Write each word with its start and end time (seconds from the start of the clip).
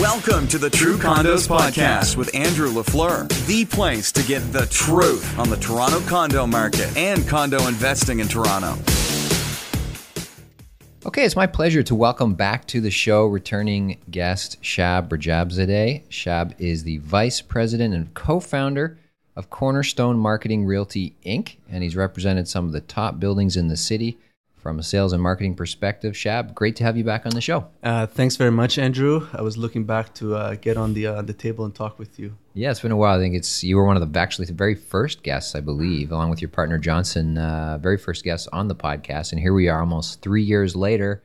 Welcome 0.00 0.46
to 0.48 0.58
the 0.58 0.70
True 0.70 0.96
Condos 0.96 1.48
Podcast 1.48 2.16
with 2.16 2.32
Andrew 2.32 2.70
LaFleur, 2.70 3.28
the 3.48 3.64
place 3.64 4.12
to 4.12 4.22
get 4.22 4.38
the 4.52 4.64
truth 4.66 5.36
on 5.36 5.50
the 5.50 5.56
Toronto 5.56 5.98
condo 6.02 6.46
market 6.46 6.96
and 6.96 7.26
condo 7.26 7.66
investing 7.66 8.20
in 8.20 8.28
Toronto. 8.28 8.76
Okay, 11.04 11.24
it's 11.24 11.34
my 11.34 11.48
pleasure 11.48 11.82
to 11.82 11.96
welcome 11.96 12.34
back 12.34 12.64
to 12.66 12.80
the 12.80 12.92
show 12.92 13.26
returning 13.26 13.98
guest 14.08 14.62
Shab 14.62 15.08
Rajabzadeh. 15.08 16.06
Shab 16.06 16.54
is 16.60 16.84
the 16.84 16.98
vice 16.98 17.40
president 17.40 17.92
and 17.92 18.14
co-founder 18.14 19.00
of 19.34 19.50
Cornerstone 19.50 20.16
Marketing 20.16 20.64
Realty 20.64 21.16
Inc., 21.26 21.56
and 21.68 21.82
he's 21.82 21.96
represented 21.96 22.46
some 22.46 22.66
of 22.66 22.72
the 22.72 22.80
top 22.80 23.18
buildings 23.18 23.56
in 23.56 23.66
the 23.66 23.76
city 23.76 24.16
from 24.58 24.78
a 24.78 24.82
sales 24.82 25.12
and 25.12 25.22
marketing 25.22 25.54
perspective. 25.54 26.14
Shab, 26.14 26.54
great 26.54 26.76
to 26.76 26.84
have 26.84 26.96
you 26.96 27.04
back 27.04 27.26
on 27.26 27.32
the 27.32 27.40
show. 27.40 27.68
Uh, 27.82 28.06
thanks 28.06 28.36
very 28.36 28.50
much, 28.50 28.78
Andrew. 28.78 29.26
I 29.32 29.42
was 29.42 29.56
looking 29.56 29.84
back 29.84 30.14
to 30.14 30.34
uh, 30.34 30.54
get 30.56 30.76
on 30.76 30.94
the 30.94 31.06
uh, 31.06 31.22
the 31.22 31.32
table 31.32 31.64
and 31.64 31.74
talk 31.74 31.98
with 31.98 32.18
you. 32.18 32.36
Yeah, 32.54 32.70
it's 32.70 32.80
been 32.80 32.92
a 32.92 32.96
while. 32.96 33.16
I 33.16 33.22
think 33.22 33.34
it's 33.34 33.62
you 33.62 33.76
were 33.76 33.84
one 33.84 33.96
of 33.96 34.12
the 34.12 34.18
actually 34.18 34.46
the 34.46 34.52
very 34.52 34.74
first 34.74 35.22
guests, 35.22 35.54
I 35.54 35.60
believe, 35.60 36.10
along 36.10 36.30
with 36.30 36.42
your 36.42 36.48
partner 36.48 36.78
Johnson, 36.78 37.38
uh, 37.38 37.78
very 37.78 37.98
first 37.98 38.24
guest 38.24 38.48
on 38.52 38.68
the 38.68 38.74
podcast, 38.74 39.32
and 39.32 39.40
here 39.40 39.54
we 39.54 39.68
are, 39.68 39.80
almost 39.80 40.22
three 40.22 40.42
years 40.42 40.74
later 40.74 41.22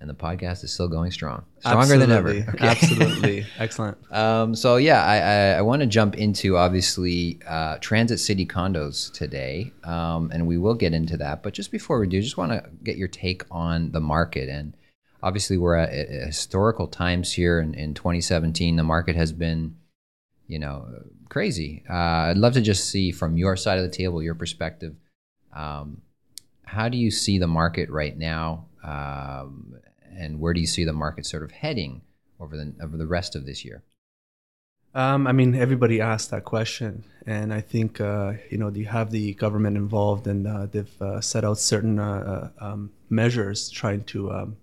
and 0.00 0.08
the 0.08 0.14
podcast 0.14 0.64
is 0.64 0.72
still 0.72 0.88
going 0.88 1.10
strong, 1.10 1.44
stronger 1.58 1.80
Absolutely. 1.80 2.06
than 2.06 2.16
ever. 2.16 2.50
Okay. 2.54 2.66
Absolutely, 2.66 3.46
excellent. 3.58 3.98
Um, 4.12 4.54
so 4.54 4.76
yeah, 4.76 5.04
I, 5.04 5.16
I, 5.16 5.58
I 5.58 5.60
want 5.60 5.80
to 5.80 5.86
jump 5.86 6.16
into 6.16 6.56
obviously 6.56 7.38
uh, 7.46 7.76
Transit 7.80 8.18
City 8.18 8.46
condos 8.46 9.12
today, 9.12 9.72
um, 9.84 10.30
and 10.32 10.46
we 10.46 10.56
will 10.56 10.74
get 10.74 10.94
into 10.94 11.16
that. 11.18 11.42
But 11.42 11.52
just 11.52 11.70
before 11.70 12.00
we 12.00 12.06
do, 12.06 12.22
just 12.22 12.38
want 12.38 12.52
to 12.52 12.64
get 12.82 12.96
your 12.96 13.08
take 13.08 13.44
on 13.50 13.92
the 13.92 14.00
market. 14.00 14.48
And 14.48 14.74
obviously, 15.22 15.58
we're 15.58 15.76
at, 15.76 15.90
at 15.90 16.08
historical 16.08 16.86
times 16.86 17.32
here 17.32 17.60
in, 17.60 17.74
in 17.74 17.92
2017. 17.92 18.76
The 18.76 18.82
market 18.82 19.16
has 19.16 19.32
been, 19.32 19.76
you 20.48 20.58
know, 20.58 20.88
crazy. 21.28 21.84
Uh, 21.88 22.30
I'd 22.30 22.38
love 22.38 22.54
to 22.54 22.62
just 22.62 22.88
see 22.88 23.12
from 23.12 23.36
your 23.36 23.54
side 23.54 23.78
of 23.78 23.84
the 23.84 23.94
table, 23.94 24.22
your 24.22 24.34
perspective. 24.34 24.96
Um, 25.54 26.00
how 26.64 26.88
do 26.88 26.96
you 26.96 27.10
see 27.10 27.38
the 27.38 27.48
market 27.48 27.90
right 27.90 28.16
now? 28.16 28.66
Um, 28.82 29.74
and 30.16 30.40
where 30.40 30.52
do 30.52 30.60
you 30.60 30.66
see 30.66 30.84
the 30.84 30.92
market 30.92 31.26
sort 31.26 31.42
of 31.42 31.50
heading 31.50 32.02
over 32.38 32.56
the 32.56 32.74
over 32.82 32.96
the 32.96 33.06
rest 33.06 33.36
of 33.36 33.46
this 33.46 33.64
year? 33.64 33.82
Um, 34.92 35.28
I 35.28 35.32
mean, 35.32 35.54
everybody 35.54 36.00
asked 36.00 36.30
that 36.32 36.44
question, 36.44 37.04
and 37.24 37.54
I 37.54 37.60
think 37.60 38.00
uh, 38.00 38.32
you 38.50 38.58
know 38.58 38.70
you 38.70 38.86
have 38.86 39.10
the 39.10 39.34
government 39.34 39.76
involved, 39.76 40.26
and 40.26 40.46
uh, 40.46 40.66
they've 40.66 41.02
uh, 41.02 41.20
set 41.20 41.44
out 41.44 41.58
certain 41.58 41.98
uh, 41.98 42.50
uh, 42.60 42.64
um, 42.64 42.90
measures 43.08 43.70
trying 43.70 44.04
to, 44.04 44.32
um, 44.32 44.56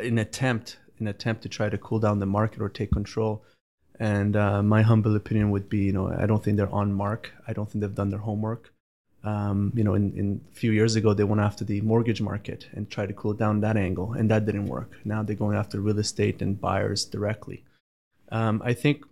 in 0.00 0.18
attempt, 0.18 0.78
in 1.00 1.08
attempt 1.08 1.42
to 1.42 1.48
try 1.48 1.68
to 1.68 1.78
cool 1.78 1.98
down 1.98 2.20
the 2.20 2.26
market 2.26 2.62
or 2.62 2.68
take 2.68 2.92
control. 2.92 3.42
And 3.98 4.36
uh, 4.36 4.62
my 4.62 4.82
humble 4.82 5.14
opinion 5.16 5.50
would 5.50 5.68
be, 5.68 5.78
you 5.78 5.92
know, 5.92 6.08
I 6.08 6.26
don't 6.26 6.42
think 6.42 6.56
they're 6.56 6.74
on 6.74 6.92
mark. 6.92 7.32
I 7.46 7.52
don't 7.52 7.70
think 7.70 7.82
they've 7.82 7.94
done 7.94 8.10
their 8.10 8.20
homework. 8.20 8.72
Um, 9.24 9.72
you 9.76 9.84
know, 9.84 9.94
in, 9.94 10.12
in 10.16 10.40
a 10.50 10.54
few 10.54 10.72
years 10.72 10.96
ago, 10.96 11.14
they 11.14 11.24
went 11.24 11.40
after 11.40 11.64
the 11.64 11.80
mortgage 11.82 12.20
market 12.20 12.66
and 12.72 12.90
tried 12.90 13.06
to 13.06 13.14
cool 13.14 13.34
down 13.34 13.60
that 13.60 13.76
angle, 13.76 14.14
and 14.14 14.30
that 14.30 14.46
didn't 14.46 14.66
work. 14.66 14.98
Now 15.04 15.22
they're 15.22 15.36
going 15.36 15.56
after 15.56 15.80
real 15.80 15.98
estate 15.98 16.42
and 16.42 16.60
buyers 16.60 17.04
directly. 17.04 17.62
Um, 18.30 18.60
I 18.64 18.72
think 18.72 19.04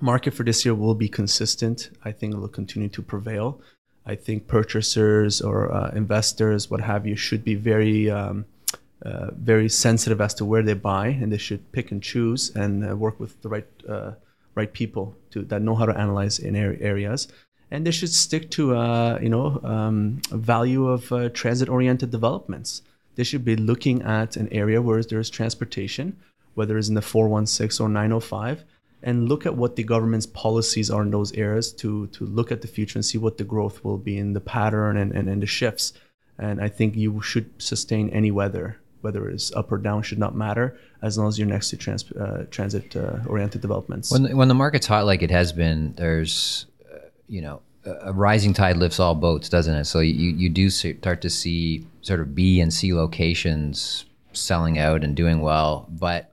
market 0.00 0.34
for 0.34 0.42
this 0.42 0.64
year 0.64 0.74
will 0.74 0.94
be 0.94 1.08
consistent. 1.08 1.90
I 2.04 2.10
think 2.12 2.34
it 2.34 2.38
will 2.38 2.48
continue 2.48 2.88
to 2.88 3.02
prevail. 3.02 3.60
I 4.04 4.16
think 4.16 4.46
purchasers 4.46 5.40
or 5.40 5.72
uh, 5.72 5.90
investors, 5.94 6.70
what 6.70 6.80
have 6.80 7.06
you, 7.06 7.16
should 7.16 7.44
be 7.44 7.54
very, 7.54 8.10
um, 8.10 8.46
uh, 9.02 9.30
very 9.32 9.68
sensitive 9.68 10.20
as 10.20 10.34
to 10.34 10.44
where 10.44 10.62
they 10.62 10.74
buy, 10.74 11.08
and 11.08 11.32
they 11.32 11.38
should 11.38 11.70
pick 11.72 11.92
and 11.92 12.02
choose 12.02 12.54
and 12.56 12.88
uh, 12.88 12.96
work 12.96 13.20
with 13.20 13.40
the 13.42 13.48
right, 13.48 13.66
uh, 13.88 14.12
right 14.54 14.72
people 14.72 15.14
to 15.30 15.42
that 15.42 15.62
know 15.62 15.74
how 15.74 15.86
to 15.86 15.96
analyze 15.96 16.38
in 16.38 16.56
areas 16.56 17.28
and 17.70 17.86
they 17.86 17.90
should 17.90 18.12
stick 18.12 18.50
to 18.50 18.76
uh, 18.76 19.18
you 19.20 19.28
know 19.28 19.60
um, 19.64 20.20
value 20.30 20.88
of 20.88 21.10
uh, 21.12 21.28
transit-oriented 21.30 22.10
developments. 22.10 22.82
They 23.16 23.24
should 23.24 23.44
be 23.44 23.56
looking 23.56 24.02
at 24.02 24.36
an 24.36 24.48
area 24.52 24.82
where 24.82 25.02
there's 25.02 25.30
transportation, 25.30 26.16
whether 26.54 26.76
it's 26.76 26.88
in 26.88 26.94
the 26.94 27.02
416 27.02 27.84
or 27.84 27.88
905, 27.88 28.64
and 29.02 29.28
look 29.28 29.46
at 29.46 29.56
what 29.56 29.76
the 29.76 29.84
government's 29.84 30.26
policies 30.26 30.90
are 30.90 31.02
in 31.02 31.10
those 31.10 31.32
areas 31.32 31.72
to 31.72 32.06
to 32.08 32.24
look 32.24 32.52
at 32.52 32.62
the 32.62 32.68
future 32.68 32.98
and 32.98 33.04
see 33.04 33.18
what 33.18 33.38
the 33.38 33.44
growth 33.44 33.84
will 33.84 33.98
be 33.98 34.18
in 34.18 34.32
the 34.32 34.40
pattern 34.40 34.96
and, 34.96 35.12
and, 35.12 35.28
and 35.28 35.42
the 35.42 35.46
shifts. 35.46 35.92
And 36.38 36.60
I 36.60 36.68
think 36.68 36.96
you 36.96 37.22
should 37.22 37.50
sustain 37.60 38.10
any 38.10 38.30
weather, 38.30 38.78
whether 39.00 39.26
it's 39.30 39.50
up 39.52 39.72
or 39.72 39.78
down, 39.78 40.02
should 40.02 40.18
not 40.18 40.34
matter 40.34 40.78
as 41.00 41.16
long 41.16 41.28
as 41.28 41.38
you're 41.38 41.48
next 41.48 41.70
to 41.70 41.78
trans, 41.78 42.10
uh, 42.12 42.44
transit-oriented 42.50 43.62
developments. 43.62 44.10
When 44.12 44.36
when 44.36 44.48
the 44.48 44.54
market's 44.54 44.86
hot 44.86 45.06
like 45.06 45.22
it 45.22 45.30
has 45.30 45.52
been, 45.52 45.94
there's 45.96 46.66
you 47.28 47.42
know, 47.42 47.62
a 47.84 48.12
rising 48.12 48.52
tide 48.52 48.76
lifts 48.76 48.98
all 48.98 49.14
boats, 49.14 49.48
doesn't 49.48 49.74
it? 49.74 49.84
So 49.84 50.00
you, 50.00 50.30
you 50.30 50.48
do 50.48 50.70
start 50.70 51.22
to 51.22 51.30
see 51.30 51.86
sort 52.02 52.20
of 52.20 52.34
B 52.34 52.60
and 52.60 52.72
C 52.72 52.92
locations 52.92 54.06
selling 54.32 54.78
out 54.78 55.04
and 55.04 55.14
doing 55.16 55.40
well, 55.40 55.86
but 55.90 56.32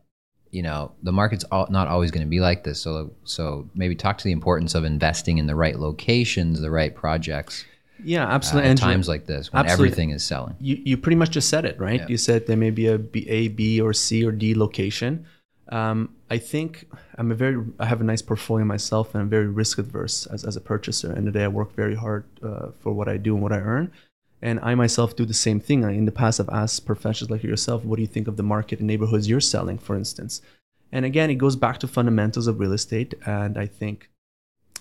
you 0.52 0.62
know 0.62 0.92
the 1.02 1.12
market's 1.12 1.44
all, 1.46 1.68
not 1.70 1.88
always 1.88 2.12
going 2.12 2.26
to 2.26 2.30
be 2.30 2.40
like 2.40 2.64
this. 2.64 2.82
So 2.82 3.12
so 3.24 3.70
maybe 3.76 3.96
talk 3.96 4.18
to 4.20 4.24
the 4.24 4.32
importance 4.32 4.76
of 4.76 4.84
investing 4.84 5.38
in 5.38 5.48
the 5.48 5.56
right 5.56 5.78
locations, 5.78 6.62
the 6.62 6.72
right 6.72 6.94
projects. 6.94 7.66
Yeah, 8.04 8.28
absolutely. 8.28 8.70
Uh, 8.70 8.74
at 8.74 8.78
times 8.80 9.08
like 9.08 9.26
this, 9.26 9.52
when 9.52 9.62
absolutely. 9.62 9.88
everything 9.88 10.10
is 10.12 10.24
selling, 10.24 10.56
you 10.60 10.80
you 10.84 10.98
pretty 10.98 11.16
much 11.16 11.32
just 11.32 11.50
said 11.50 11.66
it, 11.66 11.80
right? 11.80 12.02
Yeah. 12.02 12.08
You 12.08 12.18
said 12.18 12.48
there 12.48 12.58
may 12.58 12.70
be 12.70 12.88
a 12.88 12.98
B, 12.98 13.28
A, 13.30 13.48
B, 13.48 13.82
or 13.82 13.94
C 13.94 14.26
or 14.26 14.32
D 14.32 14.54
location. 14.56 15.26
Um, 15.74 16.14
I 16.30 16.38
think 16.38 16.88
I'm 17.18 17.32
a 17.32 17.36
very 17.36 17.58
I 17.80 17.88
have 17.88 18.00
a 18.00 18.04
nice 18.04 18.22
portfolio 18.22 18.64
myself, 18.64 19.14
and 19.14 19.22
I'm 19.24 19.30
very 19.30 19.48
risk 19.48 19.80
adverse 19.80 20.28
as, 20.28 20.46
as 20.46 20.56
a 20.56 20.62
purchaser. 20.62 21.12
And 21.12 21.26
today 21.26 21.46
I 21.46 21.48
work 21.48 21.74
very 21.74 21.96
hard 21.96 22.26
uh, 22.44 22.68
for 22.80 22.94
what 22.94 23.10
I 23.10 23.18
do 23.18 23.34
and 23.34 23.42
what 23.42 23.52
I 23.52 23.58
earn. 23.58 23.92
And 24.40 24.60
I 24.62 24.76
myself 24.76 25.16
do 25.16 25.26
the 25.26 25.34
same 25.34 25.60
thing. 25.60 25.82
In 25.82 26.06
the 26.06 26.12
past, 26.12 26.40
I've 26.40 26.50
asked 26.50 26.86
professionals 26.86 27.32
like 27.32 27.42
yourself, 27.42 27.84
what 27.84 27.96
do 27.96 28.04
you 28.04 28.08
think 28.08 28.28
of 28.28 28.38
the 28.38 28.44
market 28.44 28.82
in 28.82 28.86
neighborhoods 28.86 29.28
you're 29.28 29.40
selling, 29.40 29.80
for 29.80 29.96
instance? 29.96 30.44
And 30.92 31.06
again, 31.06 31.32
it 31.32 31.36
goes 31.36 31.56
back 31.56 31.80
to 31.80 31.88
fundamentals 31.88 32.46
of 32.46 32.60
real 32.60 32.74
estate. 32.74 33.16
And 33.26 33.58
I 33.58 33.66
think 33.66 34.12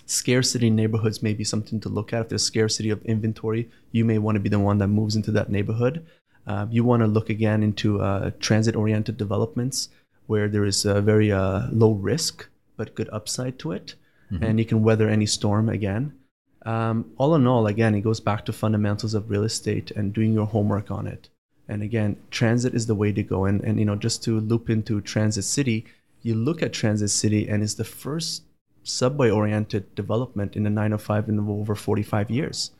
scarcity 0.05 0.67
in 0.67 0.75
neighborhoods 0.75 1.23
may 1.23 1.33
be 1.33 1.43
something 1.43 1.79
to 1.79 1.89
look 1.89 2.13
at. 2.13 2.21
If 2.21 2.29
there's 2.29 2.43
scarcity 2.43 2.91
of 2.91 3.03
inventory, 3.03 3.67
you 3.91 4.05
may 4.05 4.19
want 4.19 4.35
to 4.35 4.41
be 4.41 4.49
the 4.49 4.59
one 4.59 4.77
that 4.77 4.89
moves 4.89 5.15
into 5.15 5.31
that 5.31 5.49
neighborhood. 5.49 6.05
Uh, 6.45 6.67
you 6.69 6.83
want 6.83 7.01
to 7.01 7.07
look 7.07 7.31
again 7.31 7.63
into 7.63 7.99
uh, 7.99 8.29
transit 8.39 8.75
oriented 8.75 9.17
developments 9.17 9.89
where 10.27 10.47
there 10.47 10.65
is 10.65 10.85
a 10.85 11.01
very 11.01 11.31
uh, 11.31 11.67
low 11.71 11.91
risk 11.91 12.47
but 12.77 12.95
good 12.95 13.09
upside 13.11 13.59
to 13.59 13.71
it, 13.71 13.95
mm-hmm. 14.31 14.43
and 14.43 14.59
you 14.59 14.65
can 14.65 14.83
weather 14.83 15.09
any 15.09 15.25
storm 15.25 15.69
again. 15.69 16.13
Um, 16.65 17.11
all 17.17 17.35
in 17.35 17.45
all, 17.45 17.67
again, 17.67 17.93
it 17.93 18.01
goes 18.01 18.19
back 18.19 18.45
to 18.45 18.53
fundamentals 18.53 19.13
of 19.13 19.29
real 19.29 19.43
estate 19.43 19.91
and 19.91 20.13
doing 20.13 20.33
your 20.33 20.45
homework 20.45 20.91
on 20.91 21.07
it. 21.07 21.29
And 21.67 21.81
again, 21.81 22.17
transit 22.31 22.73
is 22.73 22.87
the 22.87 22.95
way 22.95 23.11
to 23.11 23.23
go. 23.23 23.45
And, 23.45 23.61
and 23.63 23.79
you 23.79 23.85
know, 23.85 23.95
just 23.95 24.23
to 24.23 24.39
loop 24.39 24.69
into 24.69 25.01
Transit 25.01 25.43
City, 25.43 25.85
you 26.21 26.35
look 26.35 26.61
at 26.61 26.73
Transit 26.73 27.09
City, 27.09 27.47
and 27.47 27.63
it's 27.63 27.73
the 27.73 27.83
first 27.83 28.43
subway-oriented 28.83 29.95
development 29.95 30.55
in 30.55 30.63
the 30.63 30.69
905 30.69 31.29
in 31.29 31.39
over 31.39 31.75
45 31.75 32.29
years. 32.29 32.71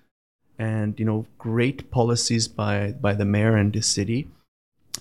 And 0.60 1.00
you 1.00 1.06
know, 1.06 1.26
great 1.38 1.90
policies 1.92 2.48
by 2.48 2.92
by 2.92 3.14
the 3.16 3.26
mayor 3.26 3.56
and 3.56 3.74
the 3.74 3.82
city 3.82 4.28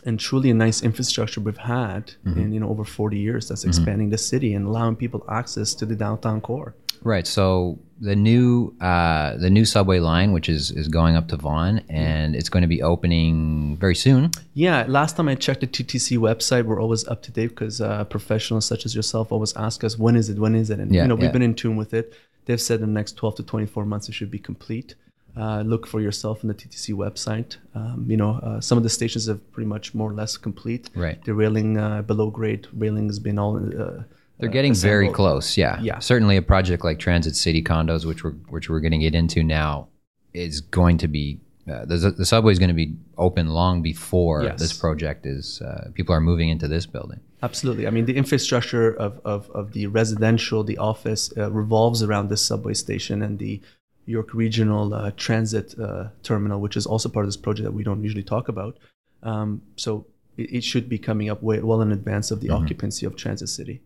and 0.04 0.18
truly 0.18 0.50
a 0.50 0.54
nice 0.54 0.82
infrastructure 0.82 1.40
we've 1.40 1.56
had 1.56 2.12
mm-hmm. 2.26 2.38
in 2.38 2.52
you 2.52 2.60
know 2.60 2.68
over 2.68 2.84
40 2.84 3.18
years 3.18 3.48
that's 3.48 3.62
mm-hmm. 3.62 3.70
expanding 3.70 4.06
mm-hmm. 4.06 4.12
the 4.12 4.18
city 4.18 4.54
and 4.54 4.66
allowing 4.66 4.96
people 4.96 5.24
access 5.28 5.74
to 5.74 5.86
the 5.86 5.94
downtown 5.94 6.40
core. 6.40 6.74
Right 7.02 7.26
so 7.26 7.78
the 8.00 8.14
new 8.14 8.74
uh, 8.80 9.36
the 9.36 9.50
new 9.50 9.64
subway 9.64 9.98
line 9.98 10.32
which 10.32 10.48
is 10.48 10.70
is 10.70 10.88
going 10.88 11.16
up 11.16 11.28
to 11.28 11.36
vaughan 11.36 11.84
and 11.88 12.36
it's 12.36 12.48
going 12.48 12.62
to 12.62 12.68
be 12.68 12.82
opening 12.82 13.76
very 13.76 13.96
soon? 13.96 14.30
Yeah 14.54 14.84
last 14.88 15.16
time 15.16 15.28
i 15.28 15.34
checked 15.34 15.60
the 15.60 15.66
ttc 15.66 16.18
website 16.18 16.64
we're 16.64 16.80
always 16.80 17.06
up 17.08 17.22
to 17.22 17.32
date 17.32 17.48
because 17.48 17.80
uh, 17.80 18.04
professionals 18.04 18.64
such 18.66 18.86
as 18.86 18.94
yourself 18.94 19.32
always 19.32 19.54
ask 19.56 19.84
us 19.84 19.98
when 19.98 20.16
is 20.16 20.28
it? 20.28 20.38
When 20.38 20.54
is 20.54 20.70
it? 20.70 20.78
And 20.78 20.94
yeah, 20.94 21.02
you 21.02 21.08
know 21.08 21.16
we've 21.16 21.32
been 21.32 21.42
in 21.42 21.54
tune 21.54 21.76
with 21.76 21.92
it. 21.94 22.14
They've 22.44 22.60
said 22.60 22.80
in 22.80 22.86
the 22.86 22.92
next 22.92 23.12
12 23.16 23.36
to 23.36 23.42
24 23.44 23.84
months 23.84 24.08
it 24.08 24.12
should 24.12 24.30
be 24.30 24.38
complete 24.38 24.94
uh, 25.36 25.62
look 25.62 25.86
for 25.86 26.00
yourself 26.00 26.44
on 26.44 26.48
the 26.48 26.54
TTC 26.54 26.94
website. 26.94 27.56
Um, 27.74 28.04
you 28.08 28.16
know, 28.16 28.38
uh, 28.42 28.60
some 28.60 28.76
of 28.76 28.84
the 28.84 28.90
stations 28.90 29.26
have 29.26 29.40
pretty 29.52 29.66
much 29.66 29.94
more 29.94 30.10
or 30.10 30.14
less 30.14 30.36
complete. 30.36 30.90
Right. 30.94 31.22
The 31.24 31.32
railing 31.32 31.78
uh, 31.78 32.02
below 32.02 32.30
grade 32.30 32.66
railing 32.72 33.06
has 33.06 33.18
been 33.18 33.38
all. 33.38 33.56
Uh, 33.56 34.02
They're 34.38 34.50
getting 34.50 34.74
very 34.74 35.10
close. 35.10 35.56
Yeah. 35.56 35.80
Yeah. 35.80 36.00
Certainly, 36.00 36.36
a 36.36 36.42
project 36.42 36.84
like 36.84 36.98
Transit 36.98 37.34
City 37.34 37.62
condos, 37.62 38.04
which 38.04 38.24
we're 38.24 38.32
which 38.50 38.68
we're 38.68 38.80
going 38.80 38.92
to 38.92 38.98
get 38.98 39.14
into 39.14 39.42
now, 39.42 39.88
is 40.34 40.60
going 40.60 40.98
to 40.98 41.08
be. 41.08 41.40
Uh, 41.70 41.84
the, 41.84 42.10
the 42.18 42.26
subway 42.26 42.50
is 42.50 42.58
going 42.58 42.68
to 42.68 42.74
be 42.74 42.92
open 43.16 43.46
long 43.46 43.82
before 43.82 44.42
yes. 44.42 44.58
this 44.58 44.72
project 44.72 45.24
is. 45.24 45.62
Uh, 45.62 45.90
people 45.94 46.12
are 46.12 46.20
moving 46.20 46.48
into 46.48 46.66
this 46.66 46.86
building. 46.86 47.20
Absolutely. 47.40 47.86
I 47.86 47.90
mean, 47.90 48.04
the 48.04 48.16
infrastructure 48.16 48.92
of, 48.92 49.20
of, 49.24 49.48
of 49.50 49.72
the 49.72 49.86
residential, 49.86 50.64
the 50.64 50.78
office 50.78 51.32
revolves 51.36 52.02
around 52.02 52.30
this 52.30 52.44
subway 52.44 52.74
station 52.74 53.22
and 53.22 53.38
the 53.38 53.60
York 54.06 54.34
Regional 54.34 54.92
uh, 54.92 55.10
Transit 55.16 55.78
uh, 55.78 56.08
Terminal, 56.22 56.60
which 56.60 56.76
is 56.76 56.86
also 56.86 57.08
part 57.08 57.24
of 57.24 57.28
this 57.28 57.36
project 57.36 57.64
that 57.64 57.72
we 57.72 57.84
don't 57.84 58.02
usually 58.02 58.22
talk 58.22 58.48
about. 58.48 58.78
Um, 59.22 59.62
so 59.76 60.06
it, 60.36 60.54
it 60.54 60.64
should 60.64 60.88
be 60.88 60.98
coming 60.98 61.30
up 61.30 61.42
way, 61.42 61.60
well 61.60 61.80
in 61.82 61.92
advance 61.92 62.30
of 62.30 62.40
the 62.40 62.50
occupancy 62.50 63.06
of 63.06 63.16
Transit 63.16 63.48
City. 63.48 63.80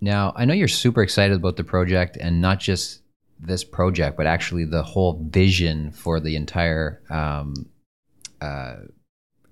Now, 0.00 0.32
I 0.36 0.44
know 0.44 0.54
you're 0.54 0.68
super 0.68 1.02
excited 1.02 1.36
about 1.36 1.56
the 1.56 1.64
project 1.64 2.16
and 2.20 2.40
not 2.40 2.60
just 2.60 3.00
this 3.40 3.64
project, 3.64 4.16
but 4.16 4.26
actually 4.26 4.64
the 4.64 4.82
whole 4.82 5.24
vision 5.30 5.90
for 5.92 6.20
the 6.20 6.36
entire 6.36 7.00
um, 7.10 7.54
uh, 8.40 8.76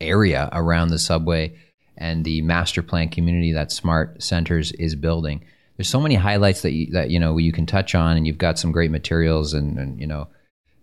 area 0.01 0.49
around 0.53 0.89
the 0.89 0.99
subway 0.99 1.57
and 1.97 2.25
the 2.25 2.43
master 2.43 2.83
plan 2.83 3.09
community 3.09 3.53
that 3.53 3.71
Smart 3.71 4.23
Centers 4.23 4.73
is 4.73 4.95
building. 4.95 5.45
There's 5.77 5.89
so 5.89 6.01
many 6.01 6.15
highlights 6.15 6.63
that 6.63 6.73
you, 6.73 6.93
that 6.93 7.11
you 7.11 7.19
know 7.19 7.39
you 7.39 7.53
can 7.53 7.67
touch 7.67 7.95
on, 7.95 8.17
and 8.17 8.27
you've 8.27 8.39
got 8.39 8.59
some 8.59 8.73
great 8.73 8.91
materials, 8.91 9.55
and, 9.55 9.79
and 9.79 10.01
you 10.01 10.07
know 10.07 10.29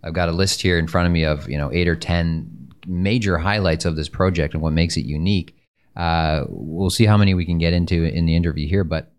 I've 0.03 0.13
got 0.13 0.29
a 0.29 0.33
list 0.33 0.61
here 0.61 0.77
in 0.77 0.87
front 0.87 1.07
of 1.07 1.13
me 1.13 1.23
of 1.23 1.49
you 1.49 1.57
know 1.57 1.71
eight 1.71 1.87
or 1.87 1.95
ten 1.95 2.69
major 2.87 3.37
highlights 3.37 3.85
of 3.85 3.95
this 3.95 4.09
project 4.09 4.53
and 4.53 4.63
what 4.63 4.73
makes 4.73 4.97
it 4.97 5.05
unique. 5.05 5.55
Uh, 5.95 6.45
we'll 6.47 6.89
see 6.89 7.05
how 7.05 7.17
many 7.17 7.33
we 7.33 7.45
can 7.45 7.57
get 7.57 7.73
into 7.73 8.03
in 8.03 8.25
the 8.25 8.35
interview 8.35 8.67
here, 8.67 8.83
but 8.83 9.11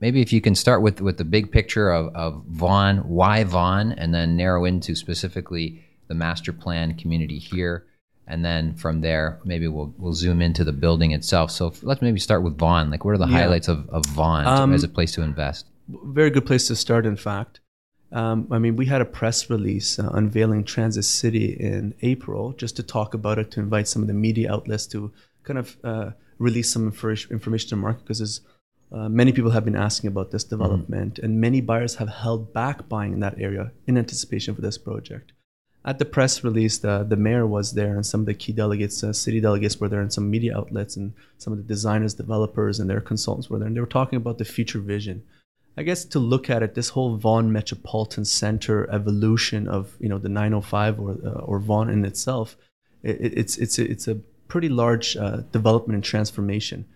maybe 0.00 0.20
if 0.20 0.32
you 0.32 0.40
can 0.40 0.54
start 0.54 0.82
with 0.82 1.00
with 1.00 1.16
the 1.16 1.24
big 1.24 1.50
picture 1.50 1.90
of, 1.90 2.14
of 2.14 2.44
Vaughan, 2.48 2.98
why 2.98 3.44
Vaughan, 3.44 3.92
and 3.92 4.14
then 4.14 4.36
narrow 4.36 4.64
into 4.64 4.94
specifically 4.94 5.82
the 6.08 6.14
master 6.14 6.52
plan 6.52 6.94
community 6.94 7.38
here, 7.38 7.86
and 8.28 8.44
then 8.44 8.74
from 8.74 9.00
there 9.00 9.38
maybe 9.44 9.66
we'll 9.68 9.94
we'll 9.98 10.12
zoom 10.12 10.40
into 10.42 10.64
the 10.64 10.72
building 10.72 11.12
itself. 11.12 11.50
So 11.50 11.68
f- 11.68 11.82
let's 11.82 12.02
maybe 12.02 12.18
start 12.20 12.42
with 12.42 12.56
Vaughan. 12.58 12.90
Like, 12.90 13.04
what 13.04 13.12
are 13.14 13.18
the 13.18 13.26
Yeah. 13.26 13.38
highlights 13.40 13.68
of 13.68 13.88
of 13.90 14.04
Vaughan 14.06 14.44
to- 14.44 14.50
Um, 14.62 14.72
as 14.72 14.84
a 14.84 14.88
place 14.88 15.12
to 15.12 15.22
invest? 15.22 15.66
very 15.88 16.30
good 16.30 16.44
place 16.44 16.66
to 16.66 16.74
start 16.74 17.06
in 17.06 17.14
fact 17.14 17.60
um, 18.10 18.38
i 18.50 18.58
mean 18.58 18.74
we 18.74 18.86
had 18.86 19.00
a 19.00 19.04
press 19.04 19.48
release 19.48 20.00
uh, 20.00 20.10
unveiling 20.14 20.64
transit 20.64 21.04
city 21.04 21.46
in 21.70 21.94
april 22.02 22.52
just 22.62 22.74
to 22.76 22.82
talk 22.82 23.14
about 23.14 23.38
it 23.38 23.52
to 23.52 23.60
invite 23.60 23.86
some 23.86 24.02
of 24.02 24.08
the 24.08 24.18
media 24.26 24.50
outlets 24.52 24.84
to 24.84 25.12
kind 25.44 25.58
of 25.62 25.76
uh, 25.84 26.10
release 26.38 26.72
some 26.72 26.90
infor- 26.90 27.30
information 27.30 27.68
to 27.68 27.76
the 27.76 27.80
market 27.80 28.02
because 28.04 28.40
uh, 28.96 29.08
many 29.08 29.30
people 29.30 29.52
have 29.52 29.64
been 29.64 29.76
asking 29.76 30.08
about 30.08 30.32
this 30.32 30.42
development 30.42 31.20
and 31.20 31.40
many 31.40 31.60
buyers 31.60 31.94
have 32.00 32.08
held 32.08 32.52
back 32.52 32.88
buying 32.88 33.12
in 33.12 33.20
that 33.20 33.38
area 33.38 33.70
in 33.86 33.96
anticipation 33.96 34.56
for 34.56 34.62
this 34.62 34.78
project 34.78 35.32
at 35.86 36.00
the 36.00 36.04
press 36.04 36.42
release, 36.42 36.78
the, 36.78 37.06
the 37.08 37.16
mayor 37.16 37.46
was 37.46 37.72
there, 37.72 37.94
and 37.94 38.04
some 38.04 38.20
of 38.20 38.26
the 38.26 38.34
key 38.34 38.52
delegates, 38.52 39.04
uh, 39.04 39.12
city 39.12 39.40
delegates, 39.40 39.78
were 39.78 39.88
there, 39.88 40.00
and 40.00 40.12
some 40.12 40.28
media 40.28 40.56
outlets, 40.56 40.96
and 40.96 41.12
some 41.38 41.52
of 41.52 41.58
the 41.58 41.64
designers, 41.64 42.14
developers, 42.14 42.80
and 42.80 42.90
their 42.90 43.00
consultants 43.00 43.48
were 43.48 43.58
there, 43.58 43.68
and 43.68 43.76
they 43.76 43.80
were 43.80 43.86
talking 43.86 44.16
about 44.16 44.38
the 44.38 44.44
future 44.44 44.80
vision. 44.80 45.22
I 45.76 45.84
guess 45.84 46.04
to 46.06 46.18
look 46.18 46.50
at 46.50 46.62
it, 46.62 46.74
this 46.74 46.88
whole 46.88 47.16
Vaughan 47.16 47.52
Metropolitan 47.52 48.24
Center 48.24 48.90
evolution 48.90 49.68
of 49.68 49.94
you 50.00 50.08
know 50.08 50.18
the 50.18 50.28
905 50.28 50.98
or 50.98 51.10
uh, 51.24 51.30
or 51.40 51.60
Vaughan 51.60 51.90
in 51.90 52.04
itself, 52.04 52.56
it, 53.02 53.18
it's 53.20 53.56
it's 53.58 53.78
a, 53.78 53.88
it's 53.88 54.08
a 54.08 54.16
pretty 54.48 54.68
large 54.68 55.16
uh, 55.16 55.42
development 55.52 55.94
and 55.94 56.04
transformation. 56.04 56.86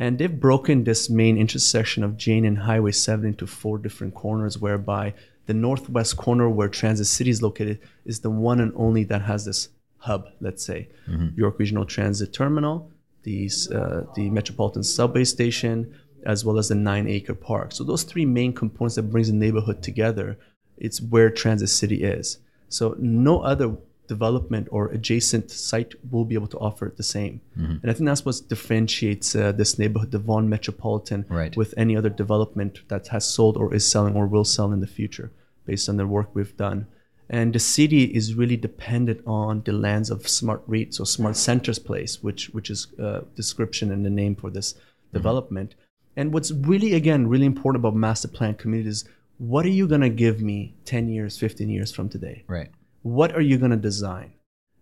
And 0.00 0.18
they've 0.18 0.40
broken 0.40 0.84
this 0.84 1.10
main 1.10 1.36
intersection 1.36 2.04
of 2.04 2.16
Jane 2.16 2.44
and 2.44 2.58
Highway 2.58 2.92
7 2.92 3.26
into 3.26 3.48
four 3.48 3.78
different 3.78 4.14
corners, 4.14 4.56
whereby 4.56 5.14
the 5.48 5.54
northwest 5.54 6.18
corner 6.18 6.46
where 6.50 6.68
Transit 6.68 7.06
City 7.06 7.30
is 7.30 7.40
located 7.40 7.80
is 8.04 8.20
the 8.20 8.28
one 8.28 8.60
and 8.60 8.70
only 8.76 9.02
that 9.04 9.22
has 9.22 9.46
this 9.46 9.70
hub, 9.96 10.28
let's 10.42 10.62
say, 10.62 10.88
York 11.36 11.58
Regional 11.58 11.86
Transit 11.86 12.34
Terminal, 12.34 12.90
the, 13.22 13.50
uh, 13.74 14.02
the 14.14 14.28
Metropolitan 14.28 14.82
Subway 14.82 15.24
Station, 15.24 15.94
as 16.26 16.44
well 16.44 16.58
as 16.58 16.68
the 16.68 16.74
nine 16.74 17.08
acre 17.08 17.34
park. 17.34 17.72
So 17.72 17.82
those 17.82 18.02
three 18.02 18.26
main 18.26 18.52
components 18.52 18.96
that 18.96 19.04
brings 19.04 19.28
the 19.28 19.34
neighborhood 19.34 19.82
together, 19.82 20.38
it's 20.76 21.00
where 21.00 21.30
Transit 21.30 21.70
City 21.70 22.04
is. 22.04 22.38
So 22.68 22.94
no 22.98 23.40
other 23.40 23.74
development 24.08 24.66
or 24.70 24.88
adjacent 24.96 25.50
site 25.50 25.92
will 26.10 26.24
be 26.24 26.34
able 26.34 26.48
to 26.54 26.58
offer 26.58 26.92
the 26.96 27.02
same. 27.16 27.40
And 27.82 27.88
I 27.90 27.92
think 27.94 28.06
that's 28.06 28.24
what 28.24 28.36
differentiates 28.48 29.28
uh, 29.34 29.52
this 29.52 29.78
neighborhood, 29.78 30.10
the 30.10 30.18
Vaughan 30.18 30.48
Metropolitan, 30.48 31.24
Right. 31.28 31.54
with 31.56 31.74
any 31.76 31.94
other 31.96 32.08
development 32.24 32.72
that 32.88 33.08
has 33.08 33.24
sold 33.36 33.56
or 33.56 33.74
is 33.74 33.84
selling 33.94 34.14
or 34.16 34.26
will 34.26 34.44
sell 34.56 34.72
in 34.72 34.80
the 34.80 34.86
future 34.98 35.30
based 35.66 35.88
on 35.88 35.96
the 35.98 36.06
work 36.06 36.28
we've 36.34 36.56
done. 36.56 36.86
And 37.30 37.52
the 37.52 37.58
city 37.76 38.04
is 38.04 38.34
really 38.40 38.56
dependent 38.56 39.20
on 39.26 39.62
the 39.66 39.72
lands 39.72 40.08
of 40.10 40.26
Smart 40.26 40.62
REIT, 40.66 40.94
so 40.94 41.04
Smart 41.04 41.36
Centers 41.36 41.78
Place, 41.78 42.12
which 42.26 42.42
which 42.56 42.68
is 42.74 42.80
uh, 42.98 43.20
description 43.36 43.86
and 43.92 44.02
the 44.08 44.14
name 44.22 44.34
for 44.34 44.50
this 44.50 44.68
development. 45.12 45.74
And 46.16 46.32
what's 46.32 46.50
really 46.72 46.94
again 46.94 47.26
really 47.32 47.46
important 47.54 47.82
about 47.82 47.94
master 47.94 48.28
plan 48.36 48.54
communities, 48.54 49.04
what 49.36 49.62
are 49.66 49.76
you 49.80 49.86
gonna 49.86 50.08
give 50.08 50.36
me 50.40 50.74
10 50.84 51.08
years, 51.10 51.38
15 51.38 51.68
years 51.68 51.92
from 51.92 52.08
today? 52.08 52.44
Right. 52.48 52.70
What 53.16 53.34
are 53.36 53.40
you 53.50 53.56
going 53.58 53.70
to 53.70 53.76
design? 53.76 54.32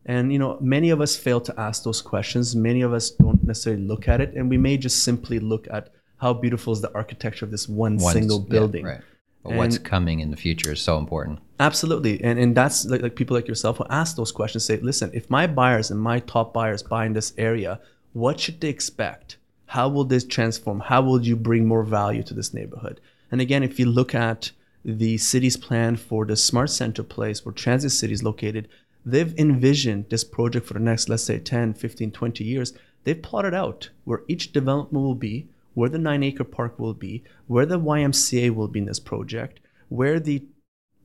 And 0.08 0.32
you 0.32 0.38
know 0.38 0.56
many 0.60 0.90
of 0.90 1.00
us 1.00 1.16
fail 1.16 1.40
to 1.48 1.52
ask 1.60 1.82
those 1.82 2.00
questions. 2.00 2.54
Many 2.54 2.82
of 2.82 2.92
us 2.92 3.10
don't 3.10 3.42
necessarily 3.44 3.82
look 3.82 4.06
at 4.08 4.20
it 4.20 4.34
and 4.36 4.48
we 4.48 4.58
may 4.58 4.76
just 4.76 5.02
simply 5.02 5.38
look 5.40 5.66
at 5.70 5.84
how 6.18 6.32
beautiful 6.32 6.72
is 6.72 6.80
the 6.80 6.92
architecture 6.94 7.44
of 7.44 7.50
this 7.50 7.68
one 7.68 7.96
Once- 7.98 8.12
single 8.14 8.40
yeah, 8.42 8.54
building. 8.54 8.84
right. 8.84 9.00
But 9.42 9.54
what's 9.58 9.78
coming 9.78 10.18
in 10.20 10.30
the 10.32 10.36
future 10.36 10.72
is 10.72 10.80
so 10.80 10.98
important. 10.98 11.38
absolutely. 11.60 12.14
And 12.28 12.36
and 12.42 12.50
that's 12.60 12.84
like, 12.86 13.02
like 13.02 13.14
people 13.20 13.36
like 13.36 13.48
yourself 13.52 13.76
who 13.78 13.86
ask 13.90 14.10
those 14.16 14.32
questions 14.32 14.64
say 14.64 14.76
listen 14.90 15.08
if 15.20 15.24
my 15.38 15.46
buyers 15.60 15.90
and 15.92 16.00
my 16.00 16.18
top 16.20 16.48
buyers 16.58 16.82
buy 16.82 17.02
in 17.08 17.12
this 17.18 17.32
area 17.50 17.72
what 18.12 18.40
should 18.40 18.58
they 18.60 18.68
expect? 18.76 19.36
How 19.66 19.86
will 19.88 20.04
this 20.04 20.24
transform? 20.36 20.78
How 20.80 21.00
will 21.06 21.20
you 21.30 21.36
bring 21.48 21.62
more 21.66 21.84
value 22.00 22.22
to 22.28 22.34
this 22.38 22.54
neighborhood? 22.58 22.96
And 23.30 23.40
again 23.40 23.62
if 23.70 23.74
you 23.80 23.86
look 23.98 24.12
at 24.14 24.40
the 24.86 25.18
city's 25.18 25.56
plan 25.56 25.96
for 25.96 26.24
the 26.24 26.36
smart 26.36 26.70
center 26.70 27.02
place 27.02 27.44
where 27.44 27.52
transit 27.52 27.90
city 27.90 28.12
is 28.12 28.22
located 28.22 28.68
they've 29.04 29.36
envisioned 29.38 30.08
this 30.08 30.22
project 30.22 30.64
for 30.64 30.74
the 30.74 30.80
next 30.80 31.08
let's 31.08 31.24
say 31.24 31.38
10 31.38 31.74
15 31.74 32.12
20 32.12 32.44
years 32.44 32.72
they've 33.02 33.20
plotted 33.20 33.52
out 33.52 33.90
where 34.04 34.22
each 34.28 34.52
development 34.52 35.04
will 35.04 35.14
be 35.14 35.48
where 35.74 35.88
the 35.88 35.98
nine 35.98 36.22
acre 36.22 36.44
park 36.44 36.78
will 36.78 36.94
be 36.94 37.24
where 37.48 37.66
the 37.66 37.78
ymca 37.78 38.54
will 38.54 38.68
be 38.68 38.78
in 38.78 38.86
this 38.86 39.00
project 39.00 39.58
where 39.88 40.20
the 40.20 40.42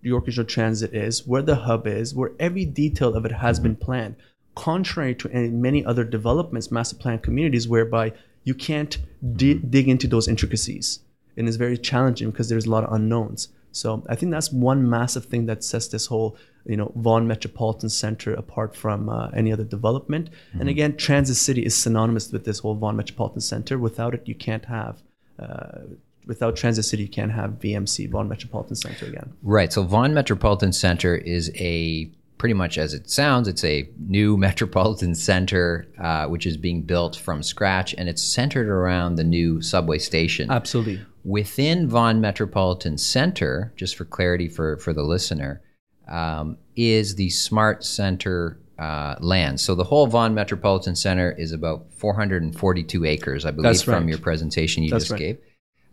York 0.02 0.26
Regional 0.26 0.48
Transit 0.48 0.94
is, 0.94 1.28
where 1.28 1.42
the 1.42 1.56
hub 1.56 1.86
is, 1.86 2.16
where 2.16 2.32
every 2.40 2.66
detail 2.66 3.16
of 3.16 3.26
it 3.26 3.32
has 3.32 3.60
been 3.60 3.76
planned. 3.76 4.16
Contrary 4.56 5.16
to 5.16 5.30
any, 5.30 5.50
many 5.50 5.86
other 5.86 6.04
developments, 6.04 6.72
master 6.72 6.96
plan 6.96 7.20
communities, 7.20 7.68
whereby 7.68 8.14
you 8.44 8.54
can't 8.54 8.98
di- 9.36 9.54
dig 9.54 9.88
into 9.88 10.08
those 10.08 10.28
intricacies, 10.28 11.00
and 11.38 11.48
it's 11.48 11.58
very 11.58 11.78
challenging 11.78 12.32
because 12.32 12.50
there's 12.50 12.66
a 12.66 12.70
lot 12.70 12.84
of 12.84 12.92
unknowns. 12.92 13.50
So 13.72 14.04
I 14.10 14.16
think 14.16 14.32
that's 14.32 14.52
one 14.52 14.90
massive 14.90 15.26
thing 15.26 15.46
that 15.46 15.64
sets 15.64 15.88
this 15.88 16.08
whole, 16.08 16.38
you 16.66 16.78
know, 16.78 16.92
Vaughan 16.96 17.28
Metropolitan 17.28 17.90
Center 17.90 18.34
apart 18.34 18.76
from 18.76 19.10
uh, 19.10 19.30
any 19.30 19.52
other 19.52 19.64
development. 19.64 20.30
And 20.60 20.70
again, 20.70 20.98
Transit 20.98 21.38
City 21.38 21.66
is 21.66 21.76
synonymous 21.76 22.32
with 22.32 22.46
this 22.46 22.60
whole 22.60 22.76
Vaughan 22.76 22.98
Metropolitan 22.98 23.42
Center. 23.42 23.78
Without 23.80 24.14
it, 24.14 24.28
you 24.28 24.36
can't 24.36 24.66
have. 24.66 25.02
Uh, 25.40 25.80
without 26.26 26.56
Transit 26.56 26.86
City, 26.86 27.04
you 27.04 27.10
can't 27.10 27.32
have 27.32 27.52
VMC, 27.52 28.10
Vaughan 28.10 28.28
Metropolitan 28.28 28.76
Center 28.76 29.06
again. 29.06 29.34
Right. 29.42 29.72
So 29.72 29.84
Vaughan 29.84 30.14
Metropolitan 30.14 30.74
Center 30.74 31.16
is 31.16 31.52
a 31.56 32.12
pretty 32.42 32.54
much 32.56 32.80
as 32.80 32.96
it 32.96 33.08
sounds. 33.08 33.48
It's 33.48 33.64
a 33.64 33.88
new 34.08 34.36
metropolitan 34.48 35.14
center 35.14 35.88
uh, 36.00 36.26
which 36.26 36.48
is 36.48 36.58
being 36.58 36.82
built 36.82 37.16
from 37.16 37.44
scratch, 37.44 37.94
and 38.00 38.10
it's 38.10 38.22
centered 38.22 38.68
around 38.68 39.16
the 39.16 39.24
new 39.24 39.62
subway 39.62 40.00
station. 40.00 40.50
Absolutely. 40.50 41.06
Within 41.24 41.88
Vaughan 41.88 42.22
Metropolitan 42.22 42.98
Center, 42.98 43.74
just 43.76 43.96
for 43.96 44.06
clarity 44.06 44.48
for 44.48 44.78
for 44.78 44.94
the 44.94 45.04
listener, 45.04 45.62
um, 46.08 46.58
is 46.76 47.16
the 47.16 47.30
Smart 47.30 47.84
Center. 47.84 48.58
Uh, 48.80 49.16
land. 49.20 49.60
So 49.60 49.76
the 49.76 49.84
whole 49.84 50.08
Vaughan 50.08 50.34
Metropolitan 50.34 50.96
Center 50.96 51.32
is 51.34 51.52
about 51.52 51.94
442 51.94 53.06
acres, 53.06 53.46
I 53.46 53.52
believe, 53.52 53.64
That's 53.64 53.84
from 53.84 54.10
your 54.10 54.18
presentation 54.18 54.82
you 54.82 54.90
That's 54.90 55.04
just 55.04 55.12
right. 55.12 55.20
gave 55.20 55.38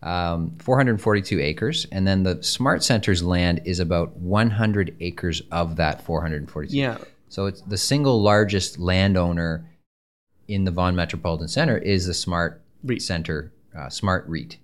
um, 0.02 0.56
442 0.58 1.40
acres, 1.40 1.86
and 1.90 2.06
then 2.06 2.22
the 2.22 2.42
Smart 2.42 2.84
Center's 2.84 3.22
land 3.22 3.62
is 3.64 3.80
about 3.80 4.16
100 4.16 4.96
acres 5.00 5.42
of 5.50 5.76
that 5.76 6.02
442. 6.02 6.76
Yeah. 6.76 6.98
So 7.28 7.46
it's 7.46 7.60
the 7.62 7.76
single 7.76 8.22
largest 8.22 8.78
landowner 8.78 9.68
in 10.46 10.64
the 10.64 10.70
Vaughan 10.70 10.94
Metropolitan 10.94 11.48
Center 11.48 11.76
is 11.76 12.06
the 12.06 12.14
Smart 12.14 12.62
REIT. 12.84 13.02
Center, 13.02 13.52
uh, 13.76 13.88
Smart 13.88 14.24
REIT. 14.28 14.58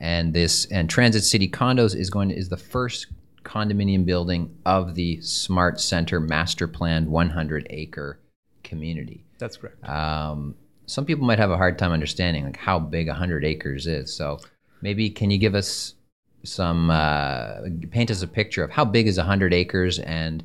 And 0.00 0.34
this 0.34 0.66
and 0.66 0.88
Transit 0.88 1.24
City 1.24 1.48
Condos 1.48 1.94
is 1.94 2.10
going 2.10 2.30
is 2.30 2.48
the 2.48 2.56
first 2.56 3.06
condominium 3.44 4.04
building 4.04 4.56
of 4.64 4.94
the 4.94 5.20
Smart 5.20 5.80
Center 5.80 6.18
master 6.20 6.66
planned 6.66 7.08
100 7.08 7.66
acre 7.70 8.18
community. 8.62 9.24
That's 9.38 9.56
correct. 9.56 9.86
Um, 9.88 10.56
some 10.86 11.04
people 11.04 11.24
might 11.26 11.38
have 11.38 11.50
a 11.50 11.56
hard 11.56 11.78
time 11.78 11.92
understanding 11.92 12.44
like 12.44 12.56
how 12.56 12.78
big 12.78 13.08
100 13.08 13.44
acres 13.44 13.86
is. 13.86 14.14
So 14.14 14.40
maybe 14.82 15.10
can 15.10 15.30
you 15.30 15.38
give 15.38 15.54
us 15.54 15.94
some 16.42 16.90
uh, 16.90 17.60
paint 17.90 18.10
us 18.10 18.22
a 18.22 18.28
picture 18.28 18.62
of 18.62 18.70
how 18.70 18.84
big 18.84 19.06
is 19.06 19.16
100 19.16 19.54
acres 19.54 19.98
and 19.98 20.44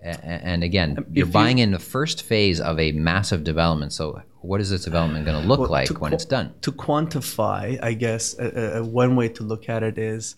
and 0.00 0.62
again 0.62 0.90
you're 0.90 1.04
Um, 1.06 1.12
you- 1.14 1.26
buying 1.26 1.58
in 1.58 1.70
the 1.72 1.78
first 1.78 2.22
phase 2.22 2.60
of 2.60 2.78
a 2.78 2.92
massive 2.92 3.42
development. 3.44 3.92
So 3.92 4.22
what 4.40 4.60
is 4.60 4.70
this 4.70 4.84
development 4.84 5.24
going 5.26 5.40
to 5.42 5.48
look 5.48 5.60
Well, 5.60 5.70
like 5.70 5.88
to 5.88 5.94
when 5.94 6.10
qu- 6.10 6.14
it's 6.16 6.24
done? 6.24 6.54
To 6.62 6.72
quantify, 6.72 7.78
I 7.82 7.94
guess 7.94 8.38
uh, 8.38 8.78
uh, 8.80 8.84
one 8.84 9.16
way 9.16 9.28
to 9.30 9.42
look 9.42 9.68
at 9.68 9.82
it 9.82 9.98
is 9.98 10.36